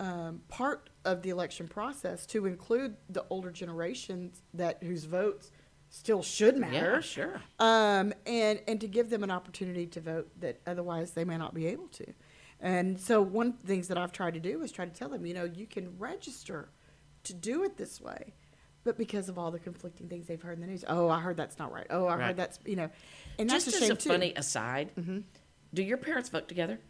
[0.00, 5.52] um, part of the election process to include the older generations that whose votes
[5.90, 6.94] still should matter.
[6.94, 7.42] Yeah, sure.
[7.58, 11.52] Um, and and to give them an opportunity to vote that otherwise they may not
[11.52, 12.06] be able to.
[12.60, 15.08] And so one of the things that I've tried to do is try to tell
[15.08, 16.70] them, you know, you can register
[17.24, 18.34] to do it this way.
[18.82, 21.36] But because of all the conflicting things they've heard in the news, oh, I heard
[21.36, 21.86] that's not right.
[21.90, 22.26] Oh, I Right.
[22.28, 22.88] heard that's you know,
[23.38, 24.00] and that's Just a as a too.
[24.08, 24.10] Mm-hmm.
[24.10, 24.90] funny aside,
[25.74, 26.80] do your parents vote together?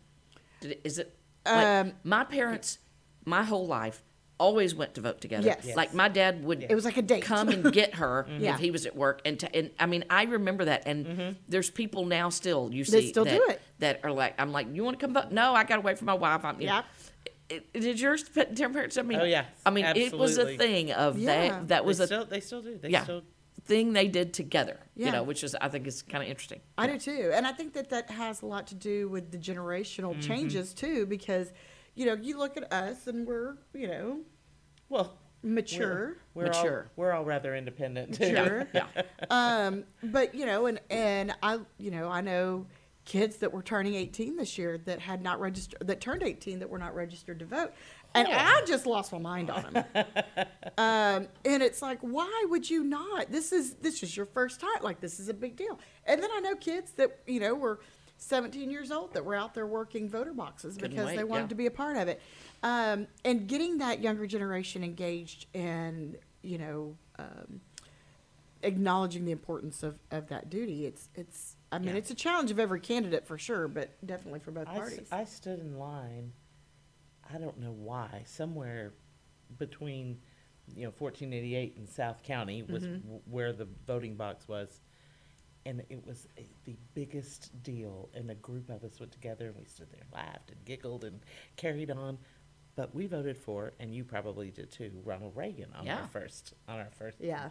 [0.61, 2.79] Did it, is it like Um, my parents?
[3.25, 4.03] My whole life
[4.39, 5.47] always went to vote together.
[5.47, 5.65] Yes.
[5.65, 5.77] Yes.
[5.77, 6.63] Like my dad would.
[6.63, 7.23] It was like a date.
[7.25, 8.55] Come and get her Yeah.
[8.55, 10.85] if he was at work, and to, and I mean I remember that.
[10.87, 12.93] And there's people now still you Mm-hmm.
[12.93, 13.61] That see still that, do it.
[13.81, 15.33] that are like I'm like you want to come vote?
[15.33, 16.45] No, I got to wait for my wife.
[16.45, 16.83] I'm, you know.
[17.51, 17.61] Yep.
[17.63, 18.97] It- it- Did yours parents?
[18.99, 19.47] I mean, Oh, yeah.
[19.67, 21.27] I mean, it was a thing of Yeah.
[21.49, 21.69] that.
[21.69, 22.79] That was they a still, they still do.
[22.79, 23.03] They yeah.
[23.05, 23.23] still,
[23.65, 24.79] thing they did together.
[24.97, 26.61] You know, which is I think is kind of interesting.
[26.79, 29.39] I do too, and I think that that has a lot to do with the
[29.39, 30.21] generational Mm-hmm.
[30.21, 31.53] changes too, because
[31.95, 34.21] you know you look at us and we're you know
[34.89, 36.81] Well, mature, we're Mature.
[36.89, 38.15] All, we're all rather independent.
[38.15, 38.33] too.
[38.33, 38.69] mature.
[38.75, 38.87] Yeah.
[39.31, 42.67] um, but you know, and and I you know I know
[43.05, 46.69] kids that were turning 18 this year that had not registered that turned 18 that
[46.69, 47.73] were not registered to vote,
[48.15, 49.85] and I just lost my mind on them.
[50.79, 53.31] um, and it's like, why would you not?
[53.31, 54.83] This is this is your first time.
[54.83, 55.79] Like this is a big deal.
[56.07, 57.81] And then I know kids that you know were
[58.19, 61.45] 17 years old that were out there working voter boxes Couldn't because wait, they wanted
[61.45, 61.49] yeah.
[61.49, 62.21] to be a part of it.
[62.63, 66.97] Um, and getting that younger generation engaged and you know.
[67.19, 67.61] Um,
[68.63, 70.87] acknowledging the importance of, of that duty.
[70.87, 71.95] It's it's I mean Yeah.
[71.97, 75.09] it's a challenge of every candidate for sure, but definitely for both I, s- parties.
[75.13, 76.33] I stood in line.
[77.33, 78.23] I don't know why.
[78.27, 78.93] Somewhere
[79.59, 80.19] between,
[80.75, 83.03] you know, 1488 and South County was Mm-hmm.
[83.03, 84.81] w- where the voting box was,
[85.65, 88.09] and it was a, the biggest deal.
[88.15, 91.05] And a group of us went together and we stood there, and laughed and giggled
[91.05, 91.21] and
[91.57, 92.19] carried on.
[92.77, 96.01] But we voted for, and you probably did too, Ronald Reagan on Yeah.
[96.01, 97.19] our first on our first.
[97.21, 97.51] Yeah.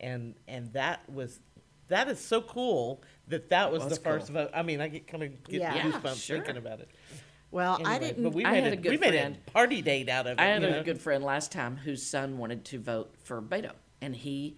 [0.00, 1.40] And and that was.
[1.88, 4.34] That is so cool that that was, was the first cool.
[4.34, 4.50] vote.
[4.54, 5.74] I mean, I get kind of get Yeah.
[5.74, 6.36] Yeah, goosebumps sure.
[6.36, 6.88] thinking about it.
[7.50, 8.22] well, I didn't.
[8.22, 9.38] But we I made had a, a good we made friend.
[9.46, 10.40] a party date out of it.
[10.40, 10.82] I had you a know?
[10.82, 14.56] good friend last time whose son wanted to vote for Beto, and he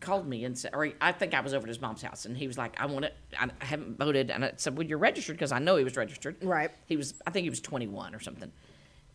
[0.00, 2.36] called me and said, or I think I was over at his mom's house, and
[2.36, 3.12] he was like, "I want to.
[3.40, 5.96] I I haven't voted," and I said, "Well, you're registered because I know he was
[5.96, 6.70] registered." Right.
[6.86, 7.14] He was.
[7.26, 8.50] I think he was 21 or something.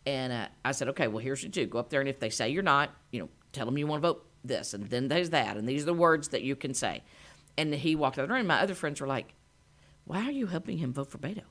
[0.06, 2.18] And uh, I said, "Okay, well, here's what you do: go up there, and if
[2.18, 5.08] they say you're not, you know, tell them you want to vote this, and then
[5.08, 7.02] there's that, and these are the words that you can say."
[7.58, 8.46] And he walked out of the room.
[8.46, 9.34] My other friends were like,
[10.04, 11.42] "Why are you helping him vote for Beto?"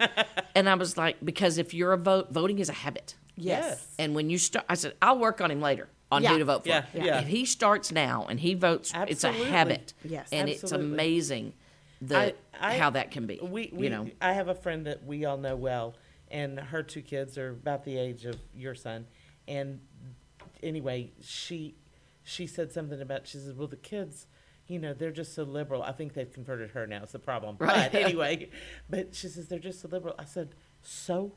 [0.54, 3.86] and I was like, "Because if you're a vote, voting is a habit." yes.
[3.98, 6.30] And when you start, I said, I'll work on him later on Yeah.
[6.30, 6.70] who to vote for.
[6.70, 7.20] Yeah, yeah.
[7.20, 9.94] If he starts now and he votes, it's a habit.
[10.04, 10.28] Yes.
[10.32, 11.52] And it's amazing
[12.02, 13.38] the, I- I- how that can be.
[13.40, 15.94] We, we, you know, I have a friend that we all know well,
[16.32, 19.06] and her two kids are about the age of your son.
[19.46, 19.78] And
[20.60, 21.76] anyway, she
[22.28, 24.26] she said something about she says, "Well, the kids,
[24.66, 25.82] you know, they're just so liberal.
[25.82, 27.02] I think they've converted her now.
[27.02, 27.90] It's the problem." Right.
[27.90, 28.50] But anyway,
[28.90, 30.14] but she says they're just so liberal.
[30.18, 31.32] I said, "So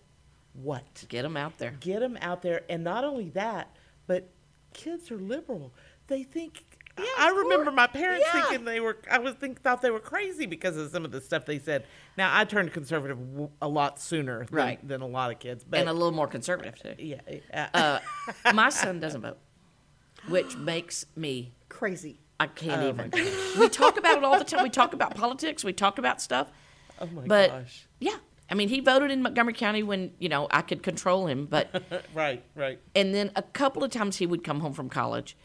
[0.53, 1.05] what?
[1.07, 1.75] get them out there.
[1.79, 3.75] Get them out there, and not only that,
[4.07, 4.29] but
[4.73, 5.73] kids are liberal.
[6.07, 6.65] They think."
[6.99, 8.41] Yeah, I remember my parents Yeah.
[8.41, 8.97] thinking they were.
[9.09, 11.85] I was think thought they were crazy because of some of the stuff they said.
[12.17, 14.87] Now I turned conservative w- a lot sooner than, Right.
[14.87, 16.95] than a lot of kids, but and a little more conservative, too.
[16.99, 17.21] yeah,
[17.73, 17.99] uh,
[18.43, 19.37] Uh, my son doesn't vote,
[20.27, 22.19] which makes me, Crazy.
[22.39, 23.11] I can't Oh, even.
[23.59, 24.63] We talk about it all the time.
[24.63, 26.49] We talk about politics, we talk about stuff.
[26.99, 28.17] oh my but gosh, yeah,
[28.49, 31.83] I mean, he voted in Montgomery County when, you know, I could control him, but.
[32.13, 32.79] right, right.
[32.95, 35.37] and then a couple of times he would come home from college.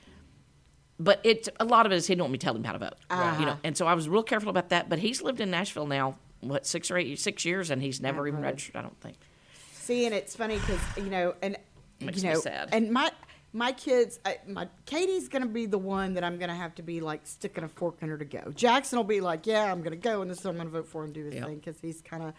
[0.99, 2.73] But it's a lot of it is he didn't want me to tell him how
[2.73, 3.39] to vote, ah.
[3.39, 3.59] you know.
[3.63, 4.89] And so I was real careful about that.
[4.89, 8.27] But he's lived in Nashville now, what six or eight, six years, and he's never
[8.27, 8.77] even registered.
[8.77, 9.17] I don't think.
[9.73, 11.59] See, and it's funny because you know, and
[12.01, 12.71] Makes you me know, sad.
[12.73, 13.11] and my
[13.57, 17.01] my kids, I, my Katie's gonna be the one that I'm gonna have to be
[17.01, 18.53] like sticking a fork in her to go.
[18.55, 20.87] Jackson will be like, yeah, I'm gonna go, and this is what I'm gonna vote
[20.89, 21.45] for and do his Yep.
[21.47, 22.35] thing because he's kind of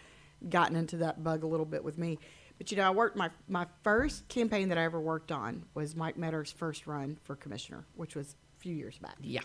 [0.48, 2.18] gotten into that bug a little bit with me.
[2.58, 5.96] But you know, I worked my my first campaign that I ever worked on was
[5.96, 9.16] Mike Meador's first run for commissioner, which was a few years back.
[9.20, 9.40] Yeah,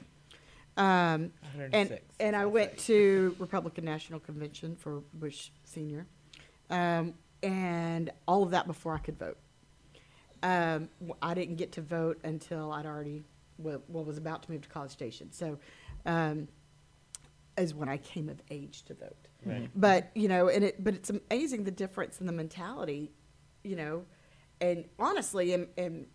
[0.78, 1.32] Um,
[1.72, 6.06] and and I went to Republican National Convention for Bush Senior,
[6.70, 9.38] um, and all of that before I could vote.
[10.43, 10.89] Um,
[11.21, 13.23] I didn't get to vote until I'd already
[13.58, 15.32] well, well was about to move to College Station.
[15.32, 15.58] So,
[16.06, 16.47] um,
[17.58, 19.27] is when I came of age to vote.
[19.45, 19.69] Right.
[19.75, 23.12] But you know, and it but it's amazing the difference in the mentality,
[23.63, 24.06] you know,
[24.60, 26.08] and honestly, in, in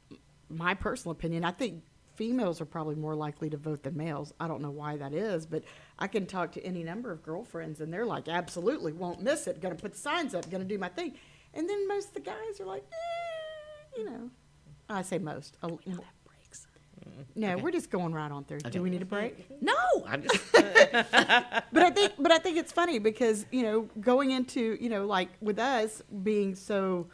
[0.49, 1.83] my personal opinion, I think
[2.17, 4.33] females are probably more likely to vote than males.
[4.41, 5.63] I don't know why that is, but
[5.99, 9.61] I can talk to any number of girlfriends, and they're like, absolutely won't miss it.
[9.61, 10.51] Going to put signs up.
[10.51, 11.15] Going to do my thing.
[11.55, 13.08] And then most of the guys are like, eh,
[13.99, 14.31] you know,
[14.89, 15.57] I say most.
[15.63, 15.71] A-
[17.35, 18.61] no, we're just going right on through.
[18.61, 19.47] Do we need a break?
[19.63, 19.75] no,
[20.07, 24.77] I just but I think, but I think it's funny because you know, going into
[24.81, 27.09] you know, like with us being so,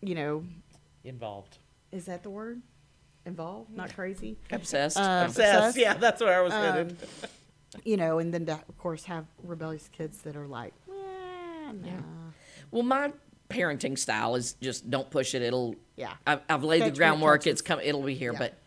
[0.00, 0.44] you know,
[1.04, 1.58] Involved.
[1.92, 2.62] is that the word?
[3.26, 4.36] Involved, not crazy.
[4.50, 4.98] obsessed.
[4.98, 5.56] Um, Obsessed.
[5.58, 5.78] Obsessed?
[5.78, 6.96] Yeah, that's where I was Um, headed.
[7.84, 11.90] You know, and then to, of course have rebellious kids that are like, eh, nah.
[12.70, 13.12] well, my
[13.48, 15.42] parenting style is just don't push it.
[15.42, 15.74] It'll.
[15.96, 16.12] Yeah.
[16.26, 17.46] I've, I've laid Catch the groundwork.
[17.46, 17.80] It's come.
[17.80, 18.38] It'll be here, Yeah.
[18.38, 18.58] but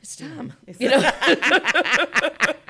[0.00, 0.52] it's time.
[0.78, 1.10] You know.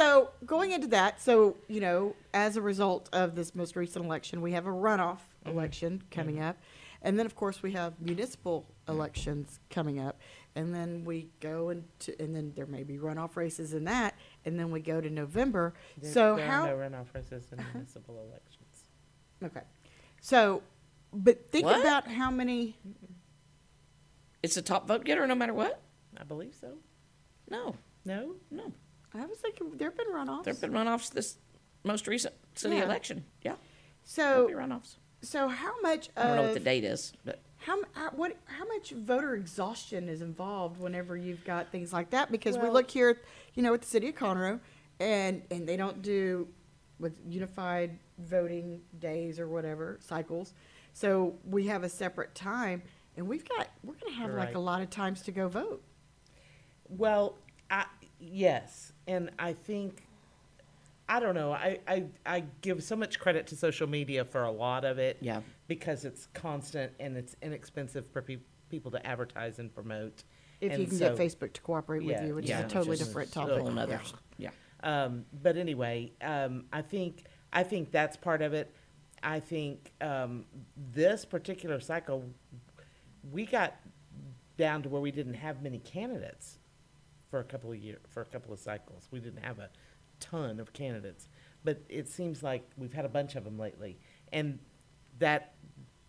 [0.00, 4.40] So going into that, so you know, as a result of this most recent election,
[4.40, 5.50] we have a runoff mm-hmm.
[5.50, 6.44] election coming mm-hmm.
[6.44, 6.56] up,
[7.02, 10.18] And then, of course, we have municipal elections coming up.
[10.54, 14.14] And then we go into, and then there may be runoff races in that.
[14.46, 15.74] And then we go to November.
[15.98, 16.64] There- so there how?
[16.64, 17.68] are no runoff races in uh-huh.
[17.74, 18.84] municipal elections.
[19.44, 19.66] Okay.
[20.22, 20.62] So,
[21.12, 21.80] but think What?
[21.80, 22.76] about how many.
[24.42, 25.80] It's a top vote getter no matter what?
[26.18, 26.78] I believe so.
[27.48, 28.36] No, No?
[28.50, 28.72] no.
[29.12, 30.44] I was thinking there have been runoffs.
[30.44, 31.36] There have been runoffs this
[31.82, 32.84] most recent city Yeah.
[32.84, 33.24] election.
[33.42, 33.56] Yeah,
[34.04, 34.96] so, be runoffs.
[35.20, 37.82] so how much I don't know what the date is, but how
[38.14, 42.30] what how much voter exhaustion is involved whenever you've got things like that?
[42.30, 43.20] Because we look here,
[43.54, 44.60] you know, at the city of Conroe,
[45.00, 46.46] and and they don't do
[47.00, 50.54] with unified voting days or whatever cycles.
[50.92, 52.82] So we have a separate time,
[53.16, 55.48] and we've got we're going to have You're like a lot of times to go
[55.48, 55.82] vote.
[56.88, 57.36] Well,
[57.70, 57.86] I,
[58.18, 60.06] yes, and I think
[61.08, 61.52] I don't know.
[61.52, 65.18] I, I I give so much credit to social media for a lot of it.
[65.20, 65.40] Yeah.
[65.68, 70.24] Because it's constant and it's inexpensive for peop people to advertise and promote.
[70.60, 72.64] If And you can so- get Facebook to cooperate Yeah, with you, which yeah, is
[72.66, 73.58] a totally is different topic.
[73.58, 74.00] whole nother-
[74.36, 74.50] Yeah.
[74.82, 75.04] yeah.
[75.04, 78.72] Um, but anyway, um, I think I think that's part of it.
[79.22, 80.44] I think um,
[80.92, 82.24] this particular cycle,
[83.30, 83.76] we got
[84.56, 86.58] down to where we didn't have many candidates
[87.30, 89.08] for a couple of year for a couple of cycles.
[89.10, 89.70] We didn't have a
[90.18, 91.28] ton of candidates,
[91.64, 93.98] but it seems like we've had a bunch of them lately,
[94.32, 94.58] and
[95.18, 95.54] that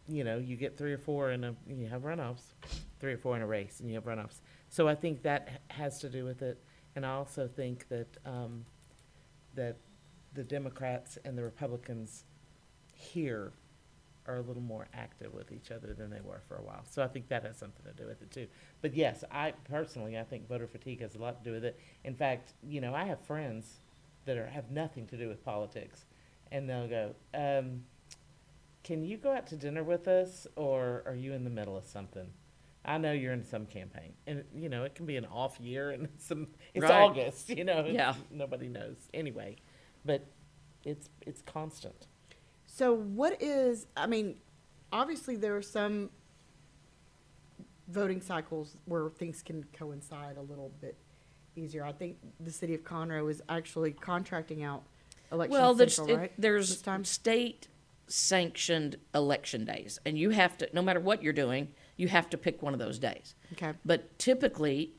[0.07, 2.53] you know you get three or four in a you have runoffs,
[2.99, 4.41] three or four in a race, and you have runoffs.
[4.69, 6.61] So I think that has to do with it,
[6.95, 8.65] and I also think that um,
[9.55, 9.77] that
[10.33, 12.25] the Democrats and the Republicans
[13.01, 13.51] here
[14.27, 16.83] are a little more active with each other than they were for a while.
[16.89, 18.47] So I think that has something to do with it too.
[18.81, 21.79] But yes, I personally, I think voter fatigue has a lot to do with it.
[22.03, 23.79] In fact, you know, I have friends
[24.25, 26.05] that are, have nothing to do with politics,
[26.51, 27.83] and they'll go, um,
[28.83, 31.85] "Can you go out to dinner with us, or are you in the middle of
[31.85, 32.29] something?"
[32.85, 35.89] I know you're in some campaign, and you know it can be an off year,
[35.91, 36.91] and it's some it's Right.
[37.01, 37.85] August, you know.
[37.85, 38.13] Yeah.
[38.29, 39.55] nobody knows anyway,
[40.05, 40.25] but
[40.85, 42.07] it's it's constant.
[42.81, 43.85] So what is?
[43.95, 44.37] I mean,
[44.91, 46.09] obviously there are some
[47.87, 50.97] voting cycles where things can coincide a little bit
[51.55, 51.85] easier.
[51.85, 54.81] I think the city of Conroe is actually contracting out
[55.31, 56.31] election Well, there's central, it- right?
[56.39, 57.05] there's time?
[57.05, 57.67] state
[58.07, 61.67] sanctioned election days, and you have to no matter what you're doing,
[61.97, 63.35] you have to pick one of those days.
[63.53, 63.73] Okay.
[63.85, 64.95] But typically,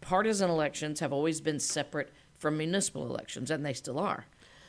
[0.00, 4.26] partisan elections have always been separate from municipal elections, and they still are.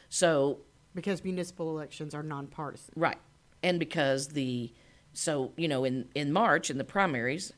[0.08, 0.60] So
[0.98, 2.92] because municipal elections are nonpartisan.
[2.96, 3.20] Right.
[3.62, 4.74] And because the
[5.14, 7.54] so, you know, in in March in the primaries,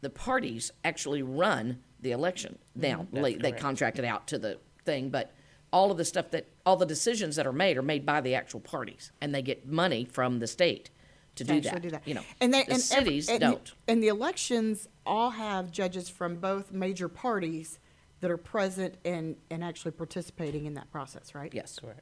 [0.00, 2.58] the parties actually run the election.
[2.70, 2.80] Mm-hmm.
[2.80, 3.62] Now, That's they, they correct.
[3.62, 5.30] contract it out to the thing, but
[5.74, 8.34] all of the stuff that all the decisions that are made are made by the
[8.34, 10.88] actual parties and they get money from the state
[11.34, 12.08] to do actually that.
[12.08, 12.22] You know.
[12.40, 13.74] and they the and every- cities and, don't.
[13.86, 17.78] And the elections all have judges from both major parties
[18.20, 21.52] that are present and and actually participating in that process, right?
[21.52, 21.78] Yes.
[21.78, 22.00] Correct.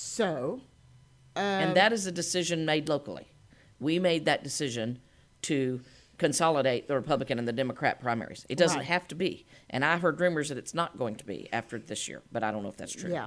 [0.00, 0.60] So,
[1.34, 3.26] um, and that is a decision made locally.
[3.80, 5.00] We made that decision
[5.42, 5.80] to
[6.18, 8.46] consolidate the Republican and the Democrat primaries.
[8.48, 8.86] It doesn't Right.
[8.86, 9.44] have to be.
[9.70, 12.52] And I heard rumors that it's not going to be after this year, but I
[12.52, 13.10] don't know if that's true.
[13.10, 13.26] Yeah.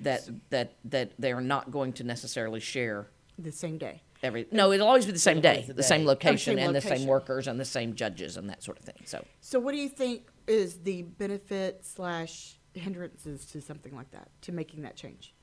[0.00, 4.00] That that that they're not going to necessarily share the same day.
[4.22, 6.80] every No, it'll always be the same day, the the same location same and the
[6.80, 9.02] same workers and the same judges and that sort of thing.
[9.04, 14.30] So So, what do you think is the benefit slash hindrances to something like that,
[14.42, 15.34] to making that change?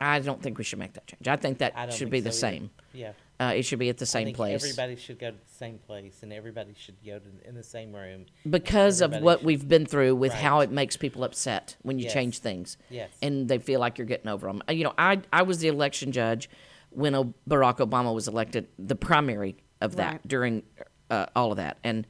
[0.00, 1.28] I don't think we should make that change.
[1.28, 2.56] I think that I should think be the so either.
[2.56, 2.70] same.
[2.92, 3.12] Yeah.
[3.38, 4.62] Uh, it should be at the I same think place.
[4.62, 7.94] Everybody should go to the same place, and everybody should go to in the same
[7.94, 8.26] room.
[8.48, 12.04] because of what should- we've been through with how it makes people upset when you
[12.04, 12.12] Yes.
[12.12, 13.10] change things Yes.
[13.22, 16.12] and they feel like you're getting over them you know i i was the election
[16.12, 16.48] judge
[16.90, 20.28] when O- barack obama was elected the primary of that Right.
[20.28, 20.62] during
[21.10, 22.06] uh, all of that and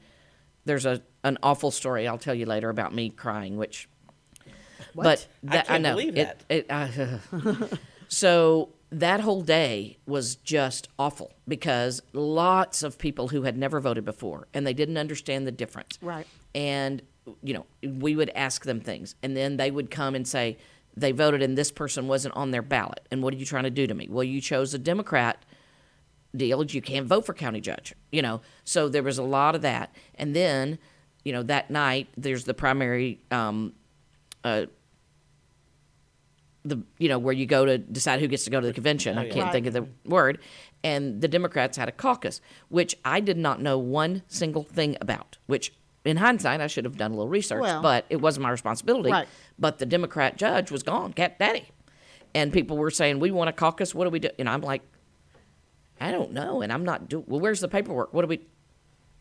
[0.65, 3.87] there's a an awful story i'll tell you later about me crying which
[4.95, 5.91] but I that, can't know.
[5.91, 6.55] believe it, that.
[6.55, 7.75] it, uh,
[8.07, 14.03] so that whole day was just awful because lots of people who had never voted
[14.03, 15.97] before and they didn't understand the difference.
[16.01, 16.27] Right.
[16.53, 17.01] and
[17.43, 17.65] you know
[17.99, 20.57] we would ask them things and then they would come and say
[20.97, 23.07] they voted and this person wasn't on their ballot.
[23.11, 24.07] And what are you trying to do to me?
[24.09, 25.45] Well you chose a democrat
[26.35, 26.63] deal.
[26.65, 28.41] You can't vote for county judge you know?
[28.65, 29.95] So there was a lot of that.
[30.15, 30.79] And then
[31.23, 33.73] you know that night there's the primary um,
[34.43, 34.65] uh,
[36.63, 39.17] the you know where you go to decide who gets to go to the convention.
[39.17, 39.33] Oh, I yeah.
[39.33, 39.51] can't Right.
[39.53, 40.39] think of the word.
[40.83, 45.37] And the Democrats had a caucus, which I did not know one single thing about.
[45.45, 45.73] Which,
[46.05, 49.11] in hindsight, I should have done a little research, Well- but it wasn't my responsibility.
[49.11, 49.27] Right.
[49.59, 51.67] But the Democrat judge was gone, cat daddy,
[52.33, 53.93] and people were saying, "We want a caucus.
[53.93, 54.81] What do we do?" And I'm like,
[55.99, 57.23] I don't know, and I'm not do.
[57.27, 58.13] Well, where's the paperwork?
[58.13, 58.41] What do we?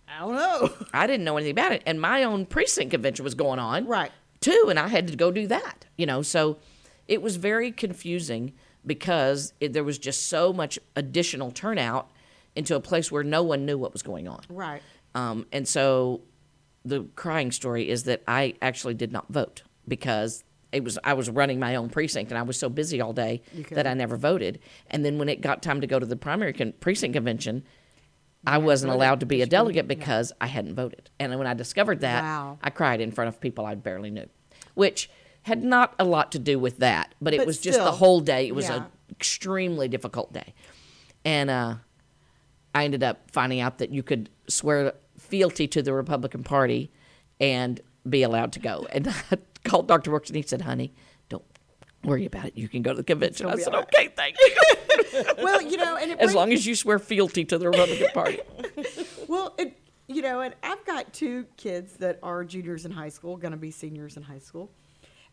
[0.09, 0.71] I don't know.
[0.95, 4.11] I didn't know anything about it, and my own precinct convention was going on, Right.
[4.41, 5.85] Too, and I had to go do that.
[5.99, 6.57] You know, so
[7.11, 8.53] it was very confusing
[8.87, 12.09] because it, there was just so much additional turnout
[12.57, 14.41] into a place where no one knew what was going on.
[14.49, 14.81] Right.
[15.15, 16.23] Um, and so
[16.85, 21.29] the crying story is that I actually did not vote because it was I was
[21.29, 23.43] running my own precinct and I was so busy all day
[23.73, 24.61] that I never voted.
[24.89, 27.65] And then when it got time to go to the primary con- precinct convention,
[28.47, 31.11] I wasn't allowed to be a delegate because I hadn't voted.
[31.19, 32.59] And when I discovered that, Wow.
[32.63, 34.29] I cried in front of people I barely knew,
[34.75, 35.11] which
[35.43, 38.21] had not a lot to do with that, but it But was just the whole
[38.21, 38.47] day.
[38.47, 38.77] It was yeah.
[38.77, 40.55] an extremely difficult day.
[41.25, 41.75] And uh,
[42.75, 46.91] I ended up finding out that you could swear fealty to the Republican Party
[47.41, 48.87] and be allowed to go.
[48.93, 50.11] And I called Dr.
[50.11, 50.93] Brooks and he said, honey,
[51.29, 51.45] don't
[52.05, 52.57] worry about it.
[52.57, 53.47] You can go to the convention.
[53.47, 54.47] I said, right." okay, thank you.
[55.43, 58.07] Well, you know, and it as brings- long as you swear fealty to the Republican
[58.15, 58.39] Party.
[59.27, 59.77] Well, it,
[60.07, 63.59] you know, and I've got two kids that are juniors in high school, going to
[63.59, 64.71] be seniors in high school,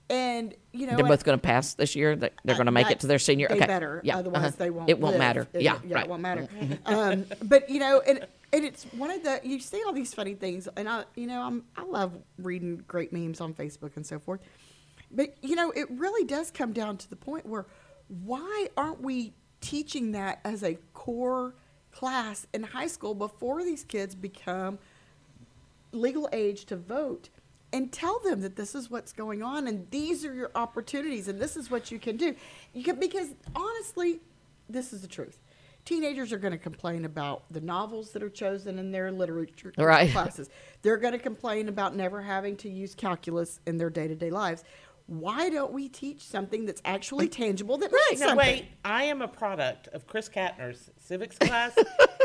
[0.10, 2.16] and you know, They're both going to pass this year.
[2.16, 3.48] They- They're going to make it to their senior.
[3.50, 3.66] They okay.
[3.66, 4.18] better, Yeah.
[4.18, 4.56] otherwise uh-huh.
[4.58, 4.90] they won't.
[4.90, 5.20] It won't live.
[5.20, 5.48] matter.
[5.54, 5.80] It- Yeah.
[5.86, 6.06] yeah, right.
[6.06, 6.48] it won't matter.
[6.86, 10.36] um, but you know, and and it's one of the you see all these funny
[10.36, 14.20] things, and I, you know, I'm I love reading great memes on Facebook and so
[14.20, 14.40] forth.
[15.12, 17.66] But you know, it really does come down to the point where
[18.08, 21.56] why aren't we teaching that as a core
[21.92, 24.78] class in high school before these kids become
[25.92, 27.30] legal age to vote
[27.74, 31.40] and tell them that this is what's going on and these are your opportunities and
[31.40, 32.34] this is what you can do.
[32.74, 34.20] You can, because honestly,
[34.70, 35.40] this is the truth.
[35.86, 40.12] Teenagers are going to complain about the novels that are chosen in their literature Right.
[40.12, 40.50] classes.
[40.82, 44.30] They're going to complain about never having to use calculus in their day to day
[44.30, 44.64] lives.
[45.06, 48.38] Why don't we teach something that's actually tangible that means No, something?
[48.38, 48.66] wait.
[48.84, 51.74] I am a product of Chris Katner's civics class,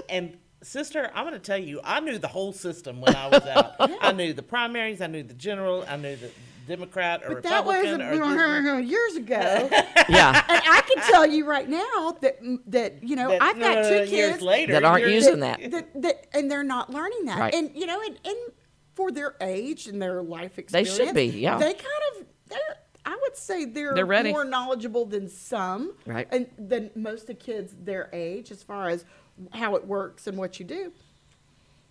[0.09, 3.42] and sister, I'm going to tell you, I knew the whole system when I was
[3.46, 3.74] out.
[4.00, 6.30] I knew the primaries, I knew the general, I knew the
[6.66, 9.68] Democrat or But that was Republican or a, years ago.
[10.08, 10.44] Yeah.
[10.48, 13.94] and I can tell you right now that that you know that, I've got two
[13.94, 15.70] years kids later That aren't you're- using that.
[15.70, 17.38] that, that and they're not learning that.
[17.38, 17.54] Right.
[17.54, 18.36] And you know, and, and
[18.94, 21.58] for their age and their life experience, They should be, yeah.
[21.58, 21.86] They kind
[22.20, 22.76] of they're.
[23.04, 24.30] I would say they're, They're ready.
[24.30, 26.28] more knowledgeable than some, Right.
[26.30, 29.04] And than most of kids their age as far as
[29.53, 30.93] how it works and what you do.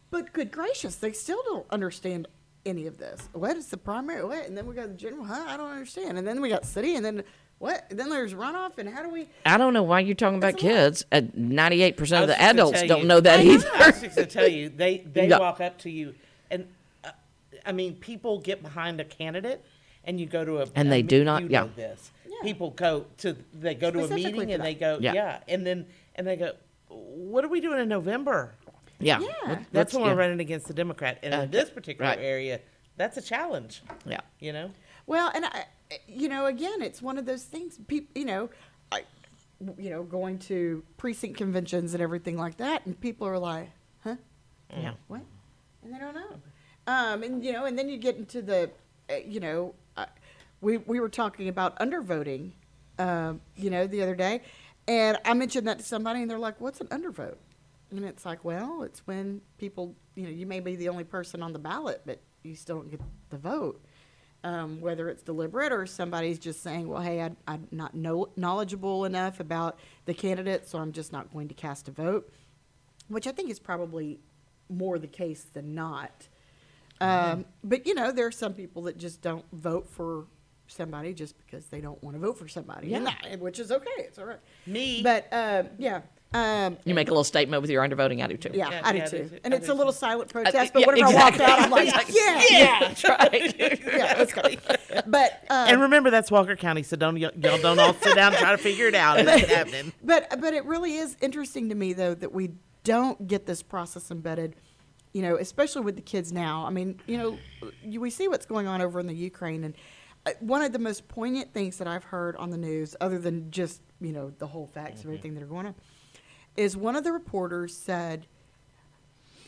[0.10, 2.28] But good gracious, they still don't understand
[2.66, 3.30] any of this.
[3.34, 4.24] What is the primary?
[4.26, 4.46] What?
[4.46, 5.24] And then we got the general.
[5.24, 5.46] Huh?
[5.48, 6.18] I don't understand.
[6.18, 6.96] And then we got city.
[6.96, 7.24] And then
[7.60, 7.86] what?
[7.90, 8.78] And then there's runoff.
[8.78, 9.28] And how do we?
[9.46, 10.74] I don't know why you're talking about That's a lot.
[10.74, 11.06] kids.
[11.12, 13.52] Uh, Ninety-eight percent of the adults tell don't you- know that I know.
[13.54, 13.70] either.
[13.74, 15.40] I was just going to tell you, they they Yeah.
[15.40, 16.14] walk up to you,
[16.52, 16.68] and
[17.06, 17.12] uh,
[17.66, 19.64] I mean, people get behind a candidate,
[20.04, 21.62] and you go to a And a they me- do not- You yeah.
[21.62, 22.12] know this.
[22.44, 24.62] People go to they go to a meeting and that.
[24.64, 25.14] they go Yeah.
[25.14, 25.40] yeah.
[25.48, 25.86] and then
[26.16, 26.54] and they go,
[26.92, 28.54] what are we doing in November?
[29.00, 29.20] Yeah.
[29.20, 29.28] Yeah.
[29.46, 31.44] What- That's what's- when we're running against the Democrat, and Okay.
[31.44, 32.20] in this particular Right.
[32.20, 32.60] area,
[32.98, 33.82] that's a challenge.
[34.06, 34.20] Yeah.
[34.40, 34.72] You know.
[35.08, 35.66] Well, and I,
[36.08, 37.80] you know, again, it's one of those things.
[37.88, 38.50] People, you know,
[38.92, 39.04] I,
[39.78, 43.70] you know, going to precinct conventions and everything like that, and people are like,
[44.04, 44.16] "Huh,
[44.70, 44.94] Yeah.
[45.08, 45.22] what?"
[45.84, 46.40] And they don't know.
[46.88, 48.70] Um, and you know, and then you get into the,
[49.10, 50.06] uh, you know, uh,
[50.62, 52.52] we we were talking about undervoting,
[53.00, 54.42] um, you know, the other day,
[54.92, 57.38] and I mentioned that to somebody, and they're like, "What's an undervote?"
[57.92, 61.44] And it's like, well, it's when people, you know, you may be the only person
[61.44, 63.84] on the ballot, but you still don't get the vote.
[64.44, 69.06] Um, whether it's deliberate or somebody's just saying, well, hey, I, I'm not know, knowledgeable
[69.06, 72.34] enough about the candidate, so I'm just not going to cast a vote,
[73.08, 74.20] which I think is probably
[74.68, 76.28] more the case than not.
[77.02, 80.26] Um, but, you know, there are some people that just don't vote for
[80.72, 83.14] somebody just because they don't want to vote for somebody, and Yeah.
[83.30, 83.90] that, which is okay.
[84.00, 84.40] It's all right.
[84.66, 85.02] Me.
[85.04, 86.02] But, um, yeah.
[86.34, 88.24] Um, You make a little statement with your undervoting.
[88.24, 88.52] I do too.
[88.54, 89.18] yeah, Yeah, I do yeah, I too.
[89.18, 89.40] do too.
[89.44, 90.00] And I it's a little too.
[90.00, 91.46] silent protest, but yeah, whenever I walk exactly.
[91.46, 93.60] out, I'm like, yeah, Yeah, that's right.
[93.86, 94.42] yeah, let's go.
[95.08, 98.34] But um, and remember, that's Walker County, so don't y- y'all don't all sit down
[98.34, 99.20] and try to figure it out.
[99.20, 99.92] It ain't happening.
[100.04, 102.52] but but it really is interesting to me though that we
[102.86, 104.56] don't get this process embedded.
[105.14, 106.66] You know, especially with the kids now.
[106.66, 107.38] I mean, you know,
[107.84, 109.78] you, we see what's going on over in the Ukraine, and uh,
[110.40, 113.82] one of the most poignant things that I've heard on the news, other than just
[114.00, 115.76] you know the whole facts of everything that are going on,
[116.58, 118.28] is one of the reporters said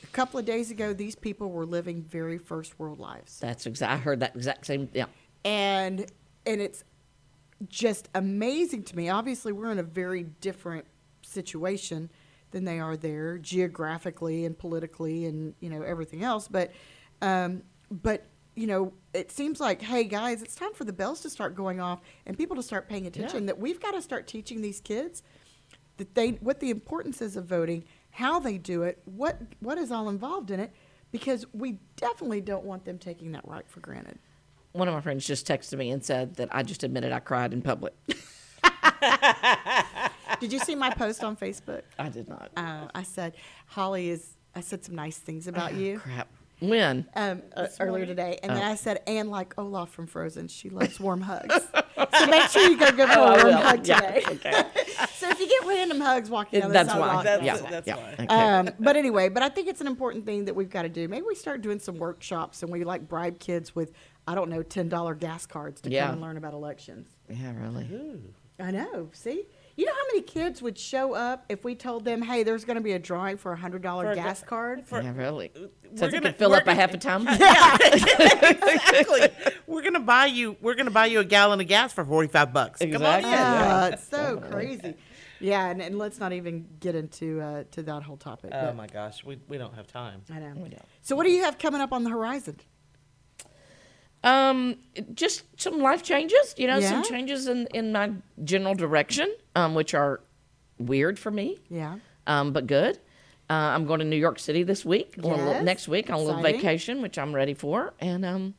[0.03, 3.39] a couple of days ago these people were living very first world lives.
[3.39, 3.91] That's exact.
[3.91, 4.89] I heard that exact same.
[4.93, 5.05] Yeah.
[5.45, 6.11] and
[6.45, 6.83] and it's
[7.69, 9.09] just amazing to me.
[9.09, 10.85] Obviously, we're in a very different
[11.21, 12.09] situation
[12.51, 16.47] than they are there geographically and politically and you know everything else.
[16.47, 16.71] But
[17.21, 18.25] um, but
[18.55, 21.79] you know, it seems like, hey guys, it's time for the bells to start going
[21.79, 23.41] off and people to start paying attention.
[23.41, 23.47] Yeah.
[23.47, 25.23] That we've got to start teaching these kids
[25.97, 29.91] that they what the importance is of voting, how they do it, what what is
[29.91, 30.71] all involved in it,
[31.11, 34.19] because we definitely don't want them taking that right for granted.
[34.71, 37.53] One of my friends just texted me and said that I just admitted I cried
[37.53, 37.93] in public.
[40.39, 41.83] Did you see my post on Facebook?
[41.99, 42.49] I did not.
[42.57, 43.35] Uh, I said
[43.67, 44.35] Holly is.
[44.55, 45.99] I said some nice things about you.
[45.99, 46.27] Crap.
[46.69, 47.05] When?
[47.15, 50.99] um, uh, earlier today, and then I said, "And like Olaf from Frozen, she loves
[50.99, 51.53] warm hugs."
[52.19, 53.53] so make sure you go give her Oh, I a warm will.
[53.57, 54.23] hug Yeah, today.
[54.27, 54.51] okay.
[55.15, 57.23] so if you get random hugs walking down the That's sidewalk, why.
[57.23, 58.25] That's- yeah, that's yeah.
[58.25, 58.57] why.
[58.59, 61.07] Um, but anyway, but I think it's an important thing that we've got to do.
[61.07, 63.91] Maybe we start doing some workshops and we like bribe kids with,
[64.27, 66.05] I don't know, ten dollar gas cards to Yeah.
[66.05, 67.07] come and learn about elections.
[67.29, 67.87] yeah, really.
[68.59, 69.09] I know.
[69.13, 69.45] See,
[69.75, 72.75] you know how many kids would show up if we told them, "Hey, there's going
[72.77, 75.13] to be a drawing for a hundred dollar For a gas ga- card." for- yeah,
[75.15, 75.51] really.
[75.55, 75.69] So
[76.07, 77.27] they gonna- could fill up a gonna- half a time.
[77.93, 79.29] exactly.
[79.67, 80.57] We're gonna buy you.
[80.61, 82.79] We're gonna buy you a gallon of gas for forty five bucks.
[82.79, 83.31] Come on Exactly.
[83.31, 83.37] in.
[83.39, 84.95] Ah, it's so crazy.
[85.39, 88.51] Yeah, and, and let's not even get into uh, to that whole topic.
[88.53, 90.21] Oh but- my gosh, we, we don't have time.
[90.33, 90.53] I know.
[90.55, 90.81] We don't.
[91.01, 92.57] So, what do you have coming up on the horizon?
[94.23, 94.77] Um,
[95.13, 96.89] just some life changes, you know, Yeah?
[96.91, 98.11] some changes in, in my
[98.45, 100.21] general direction, um, which are
[100.79, 101.97] weird for me, Yeah.
[102.27, 102.97] um, but good.
[103.49, 106.41] Uh, I'm going to New York City this week, little- next week on a little
[106.41, 108.55] vacation, which I'm ready for, and um,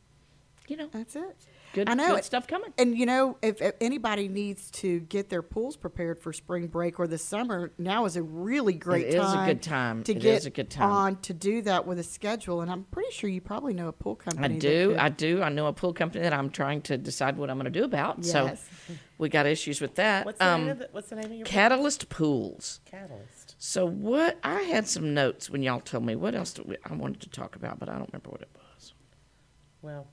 [0.69, 1.37] you know, That's it.
[1.75, 2.73] Good, I know good stuff coming.
[2.79, 6.99] And you know, if, if anybody needs to get their pools prepared for spring break
[6.99, 9.47] or the summer, now is a really great is a time.
[9.47, 10.03] good time.
[10.05, 10.91] to It get is a good time.
[10.91, 12.63] on to do that with a schedule.
[12.63, 14.55] And I'm pretty sure you probably know a pool company.
[14.55, 15.43] I do, I do.
[15.43, 17.85] I know a pool company that I'm trying to decide what I'm going to do
[17.85, 18.19] about.
[18.23, 18.33] Yes.
[18.33, 18.57] So
[19.19, 20.25] we got issues with that.
[20.25, 22.81] What's the um, name of the, What's the name of your Catalyst Pools.
[22.85, 23.57] catalyst?
[23.59, 24.39] So what?
[24.45, 27.31] I had some notes when y'all told me what else did we, I wanted to
[27.31, 28.93] talk about, but I don't remember what it was.
[29.83, 30.07] Well,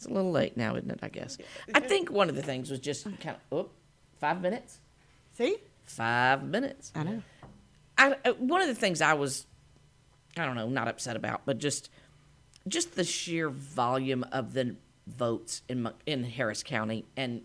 [0.00, 0.98] It's a little late now, isn't it?
[1.02, 1.36] I guess.
[1.74, 3.68] I think one of the things was just kind of, oh,
[4.18, 4.80] five minutes.
[5.36, 6.90] See, Five minutes.
[6.94, 7.22] I know.
[7.98, 9.44] I, one of the things I was,
[10.38, 11.90] I don't know, not upset about, but just,
[12.66, 14.76] just the sheer volume of the
[15.06, 17.42] votes in in Harris County, and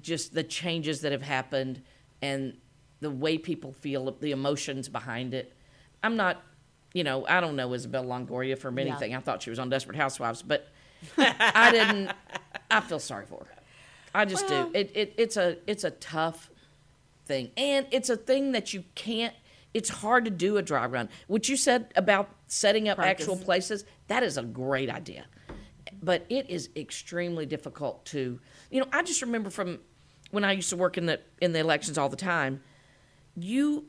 [0.00, 1.82] just the changes that have happened,
[2.20, 2.56] and
[2.98, 5.54] the way people feel, the emotions behind it.
[6.02, 6.42] I'm not,
[6.94, 8.86] you know, I don't know Isabel Longoria from Yeah.
[8.86, 9.14] anything.
[9.14, 10.66] I thought she was on Desperate Housewives, but
[11.18, 12.10] I didn't.
[12.70, 13.62] I feel sorry for her.
[14.14, 14.78] I just Well- do.
[14.78, 16.50] It, it it's a it's a tough
[17.26, 19.34] thing, and it's a thing that you can't.
[19.72, 21.08] It's hard to do a dry run.
[21.26, 25.26] What you said about setting up actual places, that is a great idea,
[26.00, 28.38] but it is extremely difficult to.
[28.70, 29.80] You know, I just remember from
[30.30, 32.62] when I used to work in the in the elections all the time.
[33.36, 33.86] You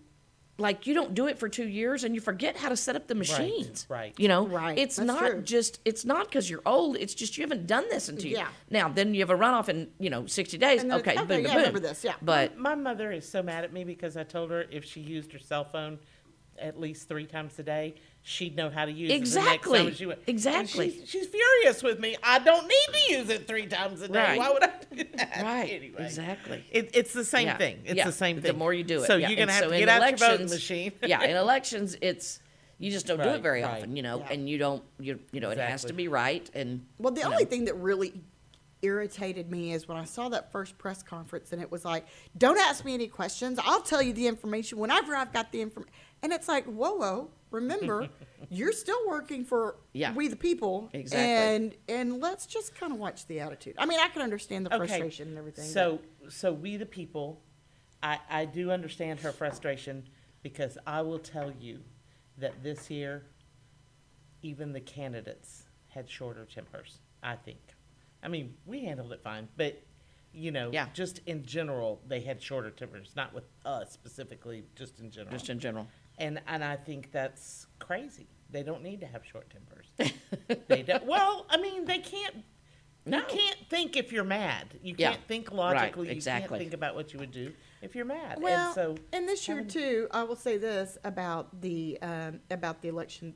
[0.58, 3.08] like you don't do it for two years and you forget how to set up
[3.08, 3.86] the machines.
[3.89, 4.14] right.
[4.18, 5.41] You know, Right, It's that's not true.
[5.41, 6.95] just it's not because you're old.
[6.97, 8.39] It's just you haven't done this in two years.
[8.39, 8.47] Yeah.
[8.70, 10.82] Now then you have a runoff in you know sixty days.
[10.82, 12.14] And then okay, okay, boom, yeah, I remember this, yeah.
[12.22, 15.32] But my mother is so mad at me because I told her if she used
[15.34, 15.99] her cell phone
[16.58, 17.95] at least three times a day,
[18.28, 19.13] she'd know how to use it.
[19.13, 19.78] the next Exactly.
[19.84, 20.19] time she went.
[20.21, 20.89] And Exactly.
[20.89, 22.17] she's, she's furious with me.
[22.23, 24.19] I don't need to use it three times a day.
[24.19, 24.39] Right.
[24.39, 25.41] Why would I do that?
[25.43, 26.03] Right, Anyway.
[26.03, 26.65] exactly.
[26.71, 27.82] It, it's the same yeah, thing.
[27.86, 28.51] It's yeah, the same thing.
[28.51, 29.30] The more you do it, So yeah.
[29.30, 30.91] you're gonna And have so to get out your voting machine.
[31.05, 32.39] yeah, in elections, it's
[32.80, 33.78] you just don't do it very right.
[33.78, 34.32] often, you know, Yeah.
[34.32, 37.43] and you don't you you know it has to be right and Well, the only
[37.43, 37.49] know.
[37.49, 38.11] thing that really
[38.82, 42.05] irritated me is when I saw that first press conference and it was like,
[42.38, 43.59] don't ask me any questions.
[43.63, 45.93] I'll tell you the information whenever I've got the information.
[46.26, 48.09] And it's like, whoa, whoa, remember,
[48.49, 50.11] you're still working for Yeah.
[50.15, 50.89] we the people.
[50.91, 51.30] Exactly.
[51.55, 53.76] And and let's just kind of watch the attitude.
[53.78, 55.65] I mean, I can understand the frustration and everything.
[55.65, 57.43] So, so we the people,
[58.01, 60.03] I, I do understand her frustration
[60.41, 61.82] because I will tell you
[62.39, 63.28] that this year,
[64.41, 67.59] even the candidates had shorter tempers, I think.
[68.23, 69.80] I mean, we handled it fine, but,
[70.34, 70.88] you know, Yeah.
[70.91, 75.32] just in general, they had shorter tempers, not with us specifically, just in general.
[75.32, 75.88] just in general.
[76.18, 78.28] And and I think that's crazy.
[78.49, 80.13] They don't need to have short tempers.
[80.68, 81.05] they don't.
[81.05, 82.36] Well, I mean, they can't.
[83.07, 83.18] No.
[83.20, 84.80] You can't think if you're mad.
[84.82, 85.11] You Yeah.
[85.11, 86.07] can't think Right, logically.
[86.07, 86.47] You exactly.
[86.49, 88.39] can't think about what you would do if you're mad.
[88.41, 92.82] Well, and so and this year too, I will say this about the um, about
[92.82, 93.36] the election.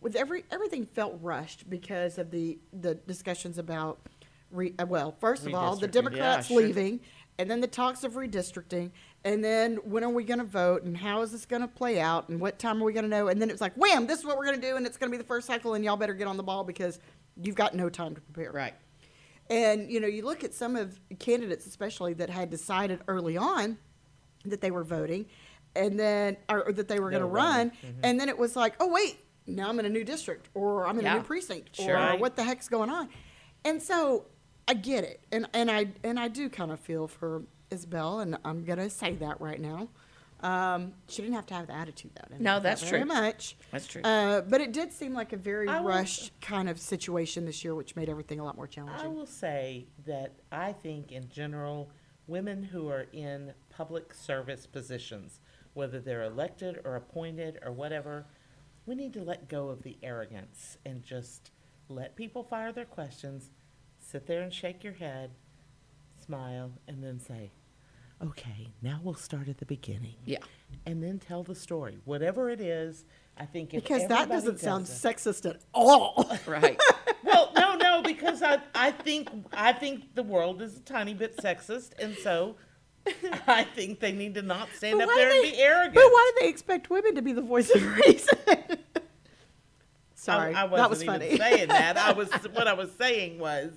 [0.00, 3.98] With every everything felt rushed because of the the discussions about.
[4.50, 6.66] Re, uh, well, first of all, the Democrats Yeah, sure.
[6.66, 7.00] leaving,
[7.38, 8.92] and then the talks of redistricting,
[9.28, 12.00] and then when are we going to vote, and how is this going to play
[12.00, 13.28] out, and what time are we going to know?
[13.28, 15.12] And then it's like, wham, this is what we're going to do, and it's going
[15.12, 16.98] to be the first cycle, and y'all better get on the ball because
[17.36, 18.50] you've got no time to prepare.
[18.50, 18.72] Right.
[19.50, 23.76] And you know, you look at some of candidates, especially that had decided early on
[24.46, 25.26] that they were voting,
[25.76, 27.70] and then or, or that they were going to run.
[27.70, 28.00] Mm-hmm.
[28.04, 30.98] and then it was like, oh wait, now I'm in a new district, or I'm
[31.00, 31.98] in a new precinct, Sure.
[31.98, 33.10] or what the heck's going on?
[33.66, 34.24] And so
[34.66, 38.36] I get it, and and I and I do kind of feel for Isabel, and
[38.44, 39.88] I'm gonna say that right now.
[40.40, 42.28] Um, she didn't have to have the attitude though.
[42.28, 43.08] didn't No, that's that very true.
[43.08, 43.56] much.
[43.72, 44.02] That's true.
[44.02, 47.64] Uh, but it did seem like a very I will- rushed kind of situation this
[47.64, 49.04] year, which made everything a lot more challenging.
[49.04, 51.90] I will say that I think in general,
[52.28, 55.40] women who are in public service positions,
[55.74, 58.26] whether they're elected or appointed or whatever,
[58.86, 61.50] we need to let go of the arrogance and just
[61.88, 63.50] let people fire their questions,
[63.98, 65.30] sit there and shake your head,
[66.24, 67.50] smile, and then say,
[68.22, 70.14] okay, now we'll start at the beginning.
[70.24, 70.38] Yeah.
[70.86, 71.98] And then tell the story.
[72.04, 73.04] Whatever it is,
[73.36, 76.30] I think if because that doesn't does sound it- sexist at all.
[76.46, 76.80] Right.
[77.24, 81.36] well, no, no, because I, I think I think the world is a tiny bit
[81.36, 82.56] sexist, and so
[83.46, 85.94] I think they need to not stand But up there do and be arrogant.
[85.94, 88.38] But why do they expect women to be the voice of reason?
[90.14, 91.36] Sorry, I, I wasn't that was even funny.
[91.38, 91.96] saying that.
[91.96, 93.72] I was what I was saying was,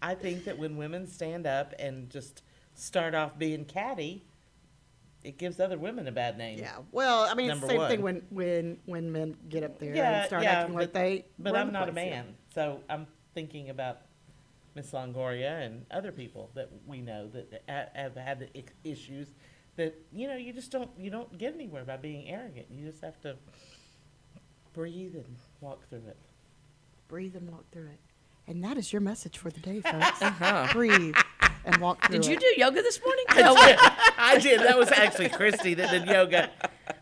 [0.00, 2.42] I think that when women stand up and just
[2.82, 4.24] start off being catty,
[5.22, 6.58] it gives other women a bad name.
[6.58, 9.78] yeah, well, I mean, it's the Number same thing when when when men get up
[9.78, 11.24] there yeah, and start yeah, acting like but, they.
[11.38, 12.10] But I'm the not a place, yeah.
[12.10, 14.00] man, so I'm thinking about
[14.74, 17.62] Miss Longoria and other people that we know that
[17.94, 18.48] have had the
[18.84, 19.28] issues.
[19.76, 22.66] That you know, you just don't you don't get anywhere by being arrogant.
[22.70, 23.36] You just have to
[24.72, 26.16] breathe and walk through it.
[27.06, 28.00] Breathe and walk through it,
[28.48, 30.20] and that is your message for the day, folks.
[30.22, 30.66] Uh-huh.
[30.72, 31.14] Breathe
[31.64, 32.40] and walk through Did you it.
[32.40, 33.24] do yoga this morning?
[33.28, 33.78] I did.
[34.18, 34.60] I did.
[34.60, 36.50] That was actually Christy that did yoga.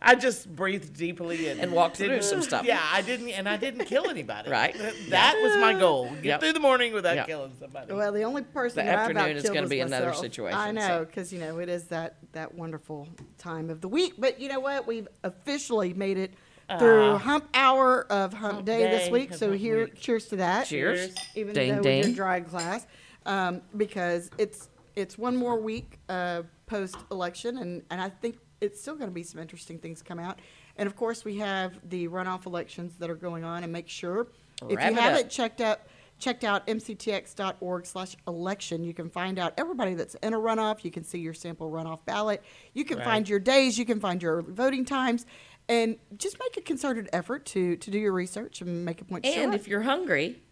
[0.03, 2.65] I just breathed deeply and, And walked through some stuff.
[2.65, 4.51] Yeah, I didn't, and I didn't kill anybody.
[4.51, 4.77] Right.
[4.77, 6.11] That, that was my goal.
[6.17, 6.41] Get Yep.
[6.41, 7.27] through the morning without Yep.
[7.27, 7.93] killing somebody.
[7.93, 10.71] Well, the only person The who I afternoon is gonna was be another situation, I
[10.73, 11.05] know, so.
[11.05, 13.09] because you know it is that that wonderful
[13.39, 14.15] time of the week.
[14.19, 14.87] But you know what?
[14.87, 16.35] We've officially made it
[16.79, 17.19] through Ah.
[17.19, 19.35] Hump Hour of Hump, Hump Day, this week.
[19.35, 20.01] So here, Week.
[20.01, 20.67] cheers to that.
[20.67, 21.13] Cheers.
[21.35, 22.05] Even Ding, though ding.
[22.05, 22.87] you're dry class,
[23.27, 28.81] um, because it's it's one more week uh, post election, and and I think it's
[28.81, 30.41] still going to be some interesting things come out.
[30.77, 34.29] And of course, we have the runoff elections that are going on, and make sure
[34.63, 35.31] if you it haven't up.
[35.31, 35.81] checked out
[36.19, 40.91] checked out mctx.org slash election you can find out everybody that's in a runoff you
[40.91, 42.43] can see your sample runoff ballot
[42.75, 43.07] you can Right.
[43.07, 45.25] find your days you can find your voting times
[45.67, 49.25] and just make a concerted effort to to do your research and make a point.
[49.25, 49.55] point And sure.
[49.55, 50.43] if you're hungry,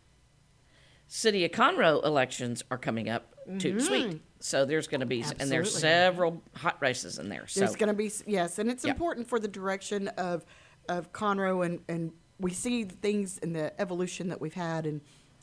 [1.08, 4.20] City of Conroe elections are coming up too sweet.
[4.40, 7.46] So there's going to be, and there's several hot races in there.
[7.48, 8.92] So There's going to be yes, and it's Yeah.
[8.92, 10.44] important for the direction of
[10.88, 15.00] of Conroe, and and we see things in the evolution that we've had, and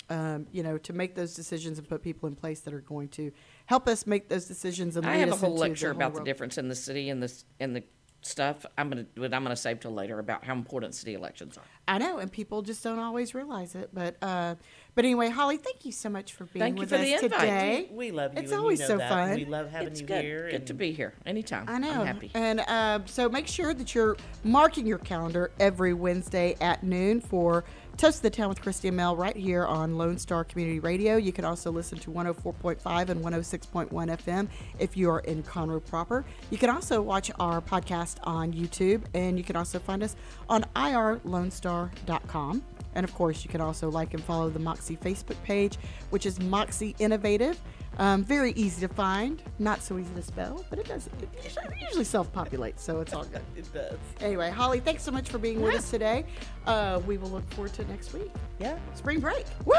[0.09, 3.09] um, you know, to make those decisions and put people in place that are going
[3.09, 3.32] to
[3.66, 4.95] help us make those decisions.
[4.95, 7.43] And I have a whole lecture whole about the difference in the city and this
[7.59, 7.84] and the
[8.22, 8.66] stuff.
[8.78, 11.63] I'm gonna, but I'm gonna save till later about how important city elections are.
[11.88, 13.89] I know, and people just don't always realize it.
[13.93, 14.55] But uh,
[14.95, 17.13] but anyway, Holly, thank you so much for being Thank you with for us the
[17.13, 17.39] invite.
[17.39, 17.89] today.
[17.91, 18.39] we love you.
[18.39, 19.09] It's and you always know so that.
[19.09, 19.35] fun.
[19.35, 20.23] We love having it's you good.
[20.23, 20.49] here.
[20.49, 21.65] Good to be here anytime.
[21.67, 21.91] I know.
[22.01, 22.31] I'm happy.
[22.33, 27.65] And uh, so make sure that you're marking your calendar every Wednesday at noon for
[27.97, 31.15] Toast of the Town with Christy and Mel right here on Lone Star Community Radio.
[31.15, 34.47] You can also listen to 104.5 and 106.1 FM
[34.79, 36.25] if you are in Conroe proper.
[36.49, 40.15] You can also watch our podcast on YouTube, and you can also find us
[40.49, 42.63] on irlonestar.com.
[42.95, 45.77] And of course, you can also like and follow the Moxie Facebook page,
[46.09, 47.59] which is Moxie Innovative.
[47.97, 51.07] Um, very easy to find, not so easy to spell, but it does.
[51.07, 53.41] It usually, usually self-populates, so it's all good.
[53.55, 53.97] It does.
[54.19, 56.25] Anyway, Holly, thanks so much for being with us today.
[56.65, 58.31] Uh, we will look forward to next week.
[58.59, 58.77] Yeah.
[58.95, 59.45] Spring break.
[59.63, 59.75] Woo!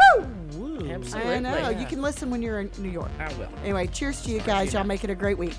[0.55, 0.91] Woo.
[0.91, 1.35] Absolutely.
[1.35, 1.57] I know.
[1.57, 1.79] Yeah.
[1.79, 3.11] You can listen when you're in New York.
[3.19, 3.51] I will.
[3.63, 4.73] Anyway, cheers to you guys.
[4.73, 5.55] Y'all make it a great week.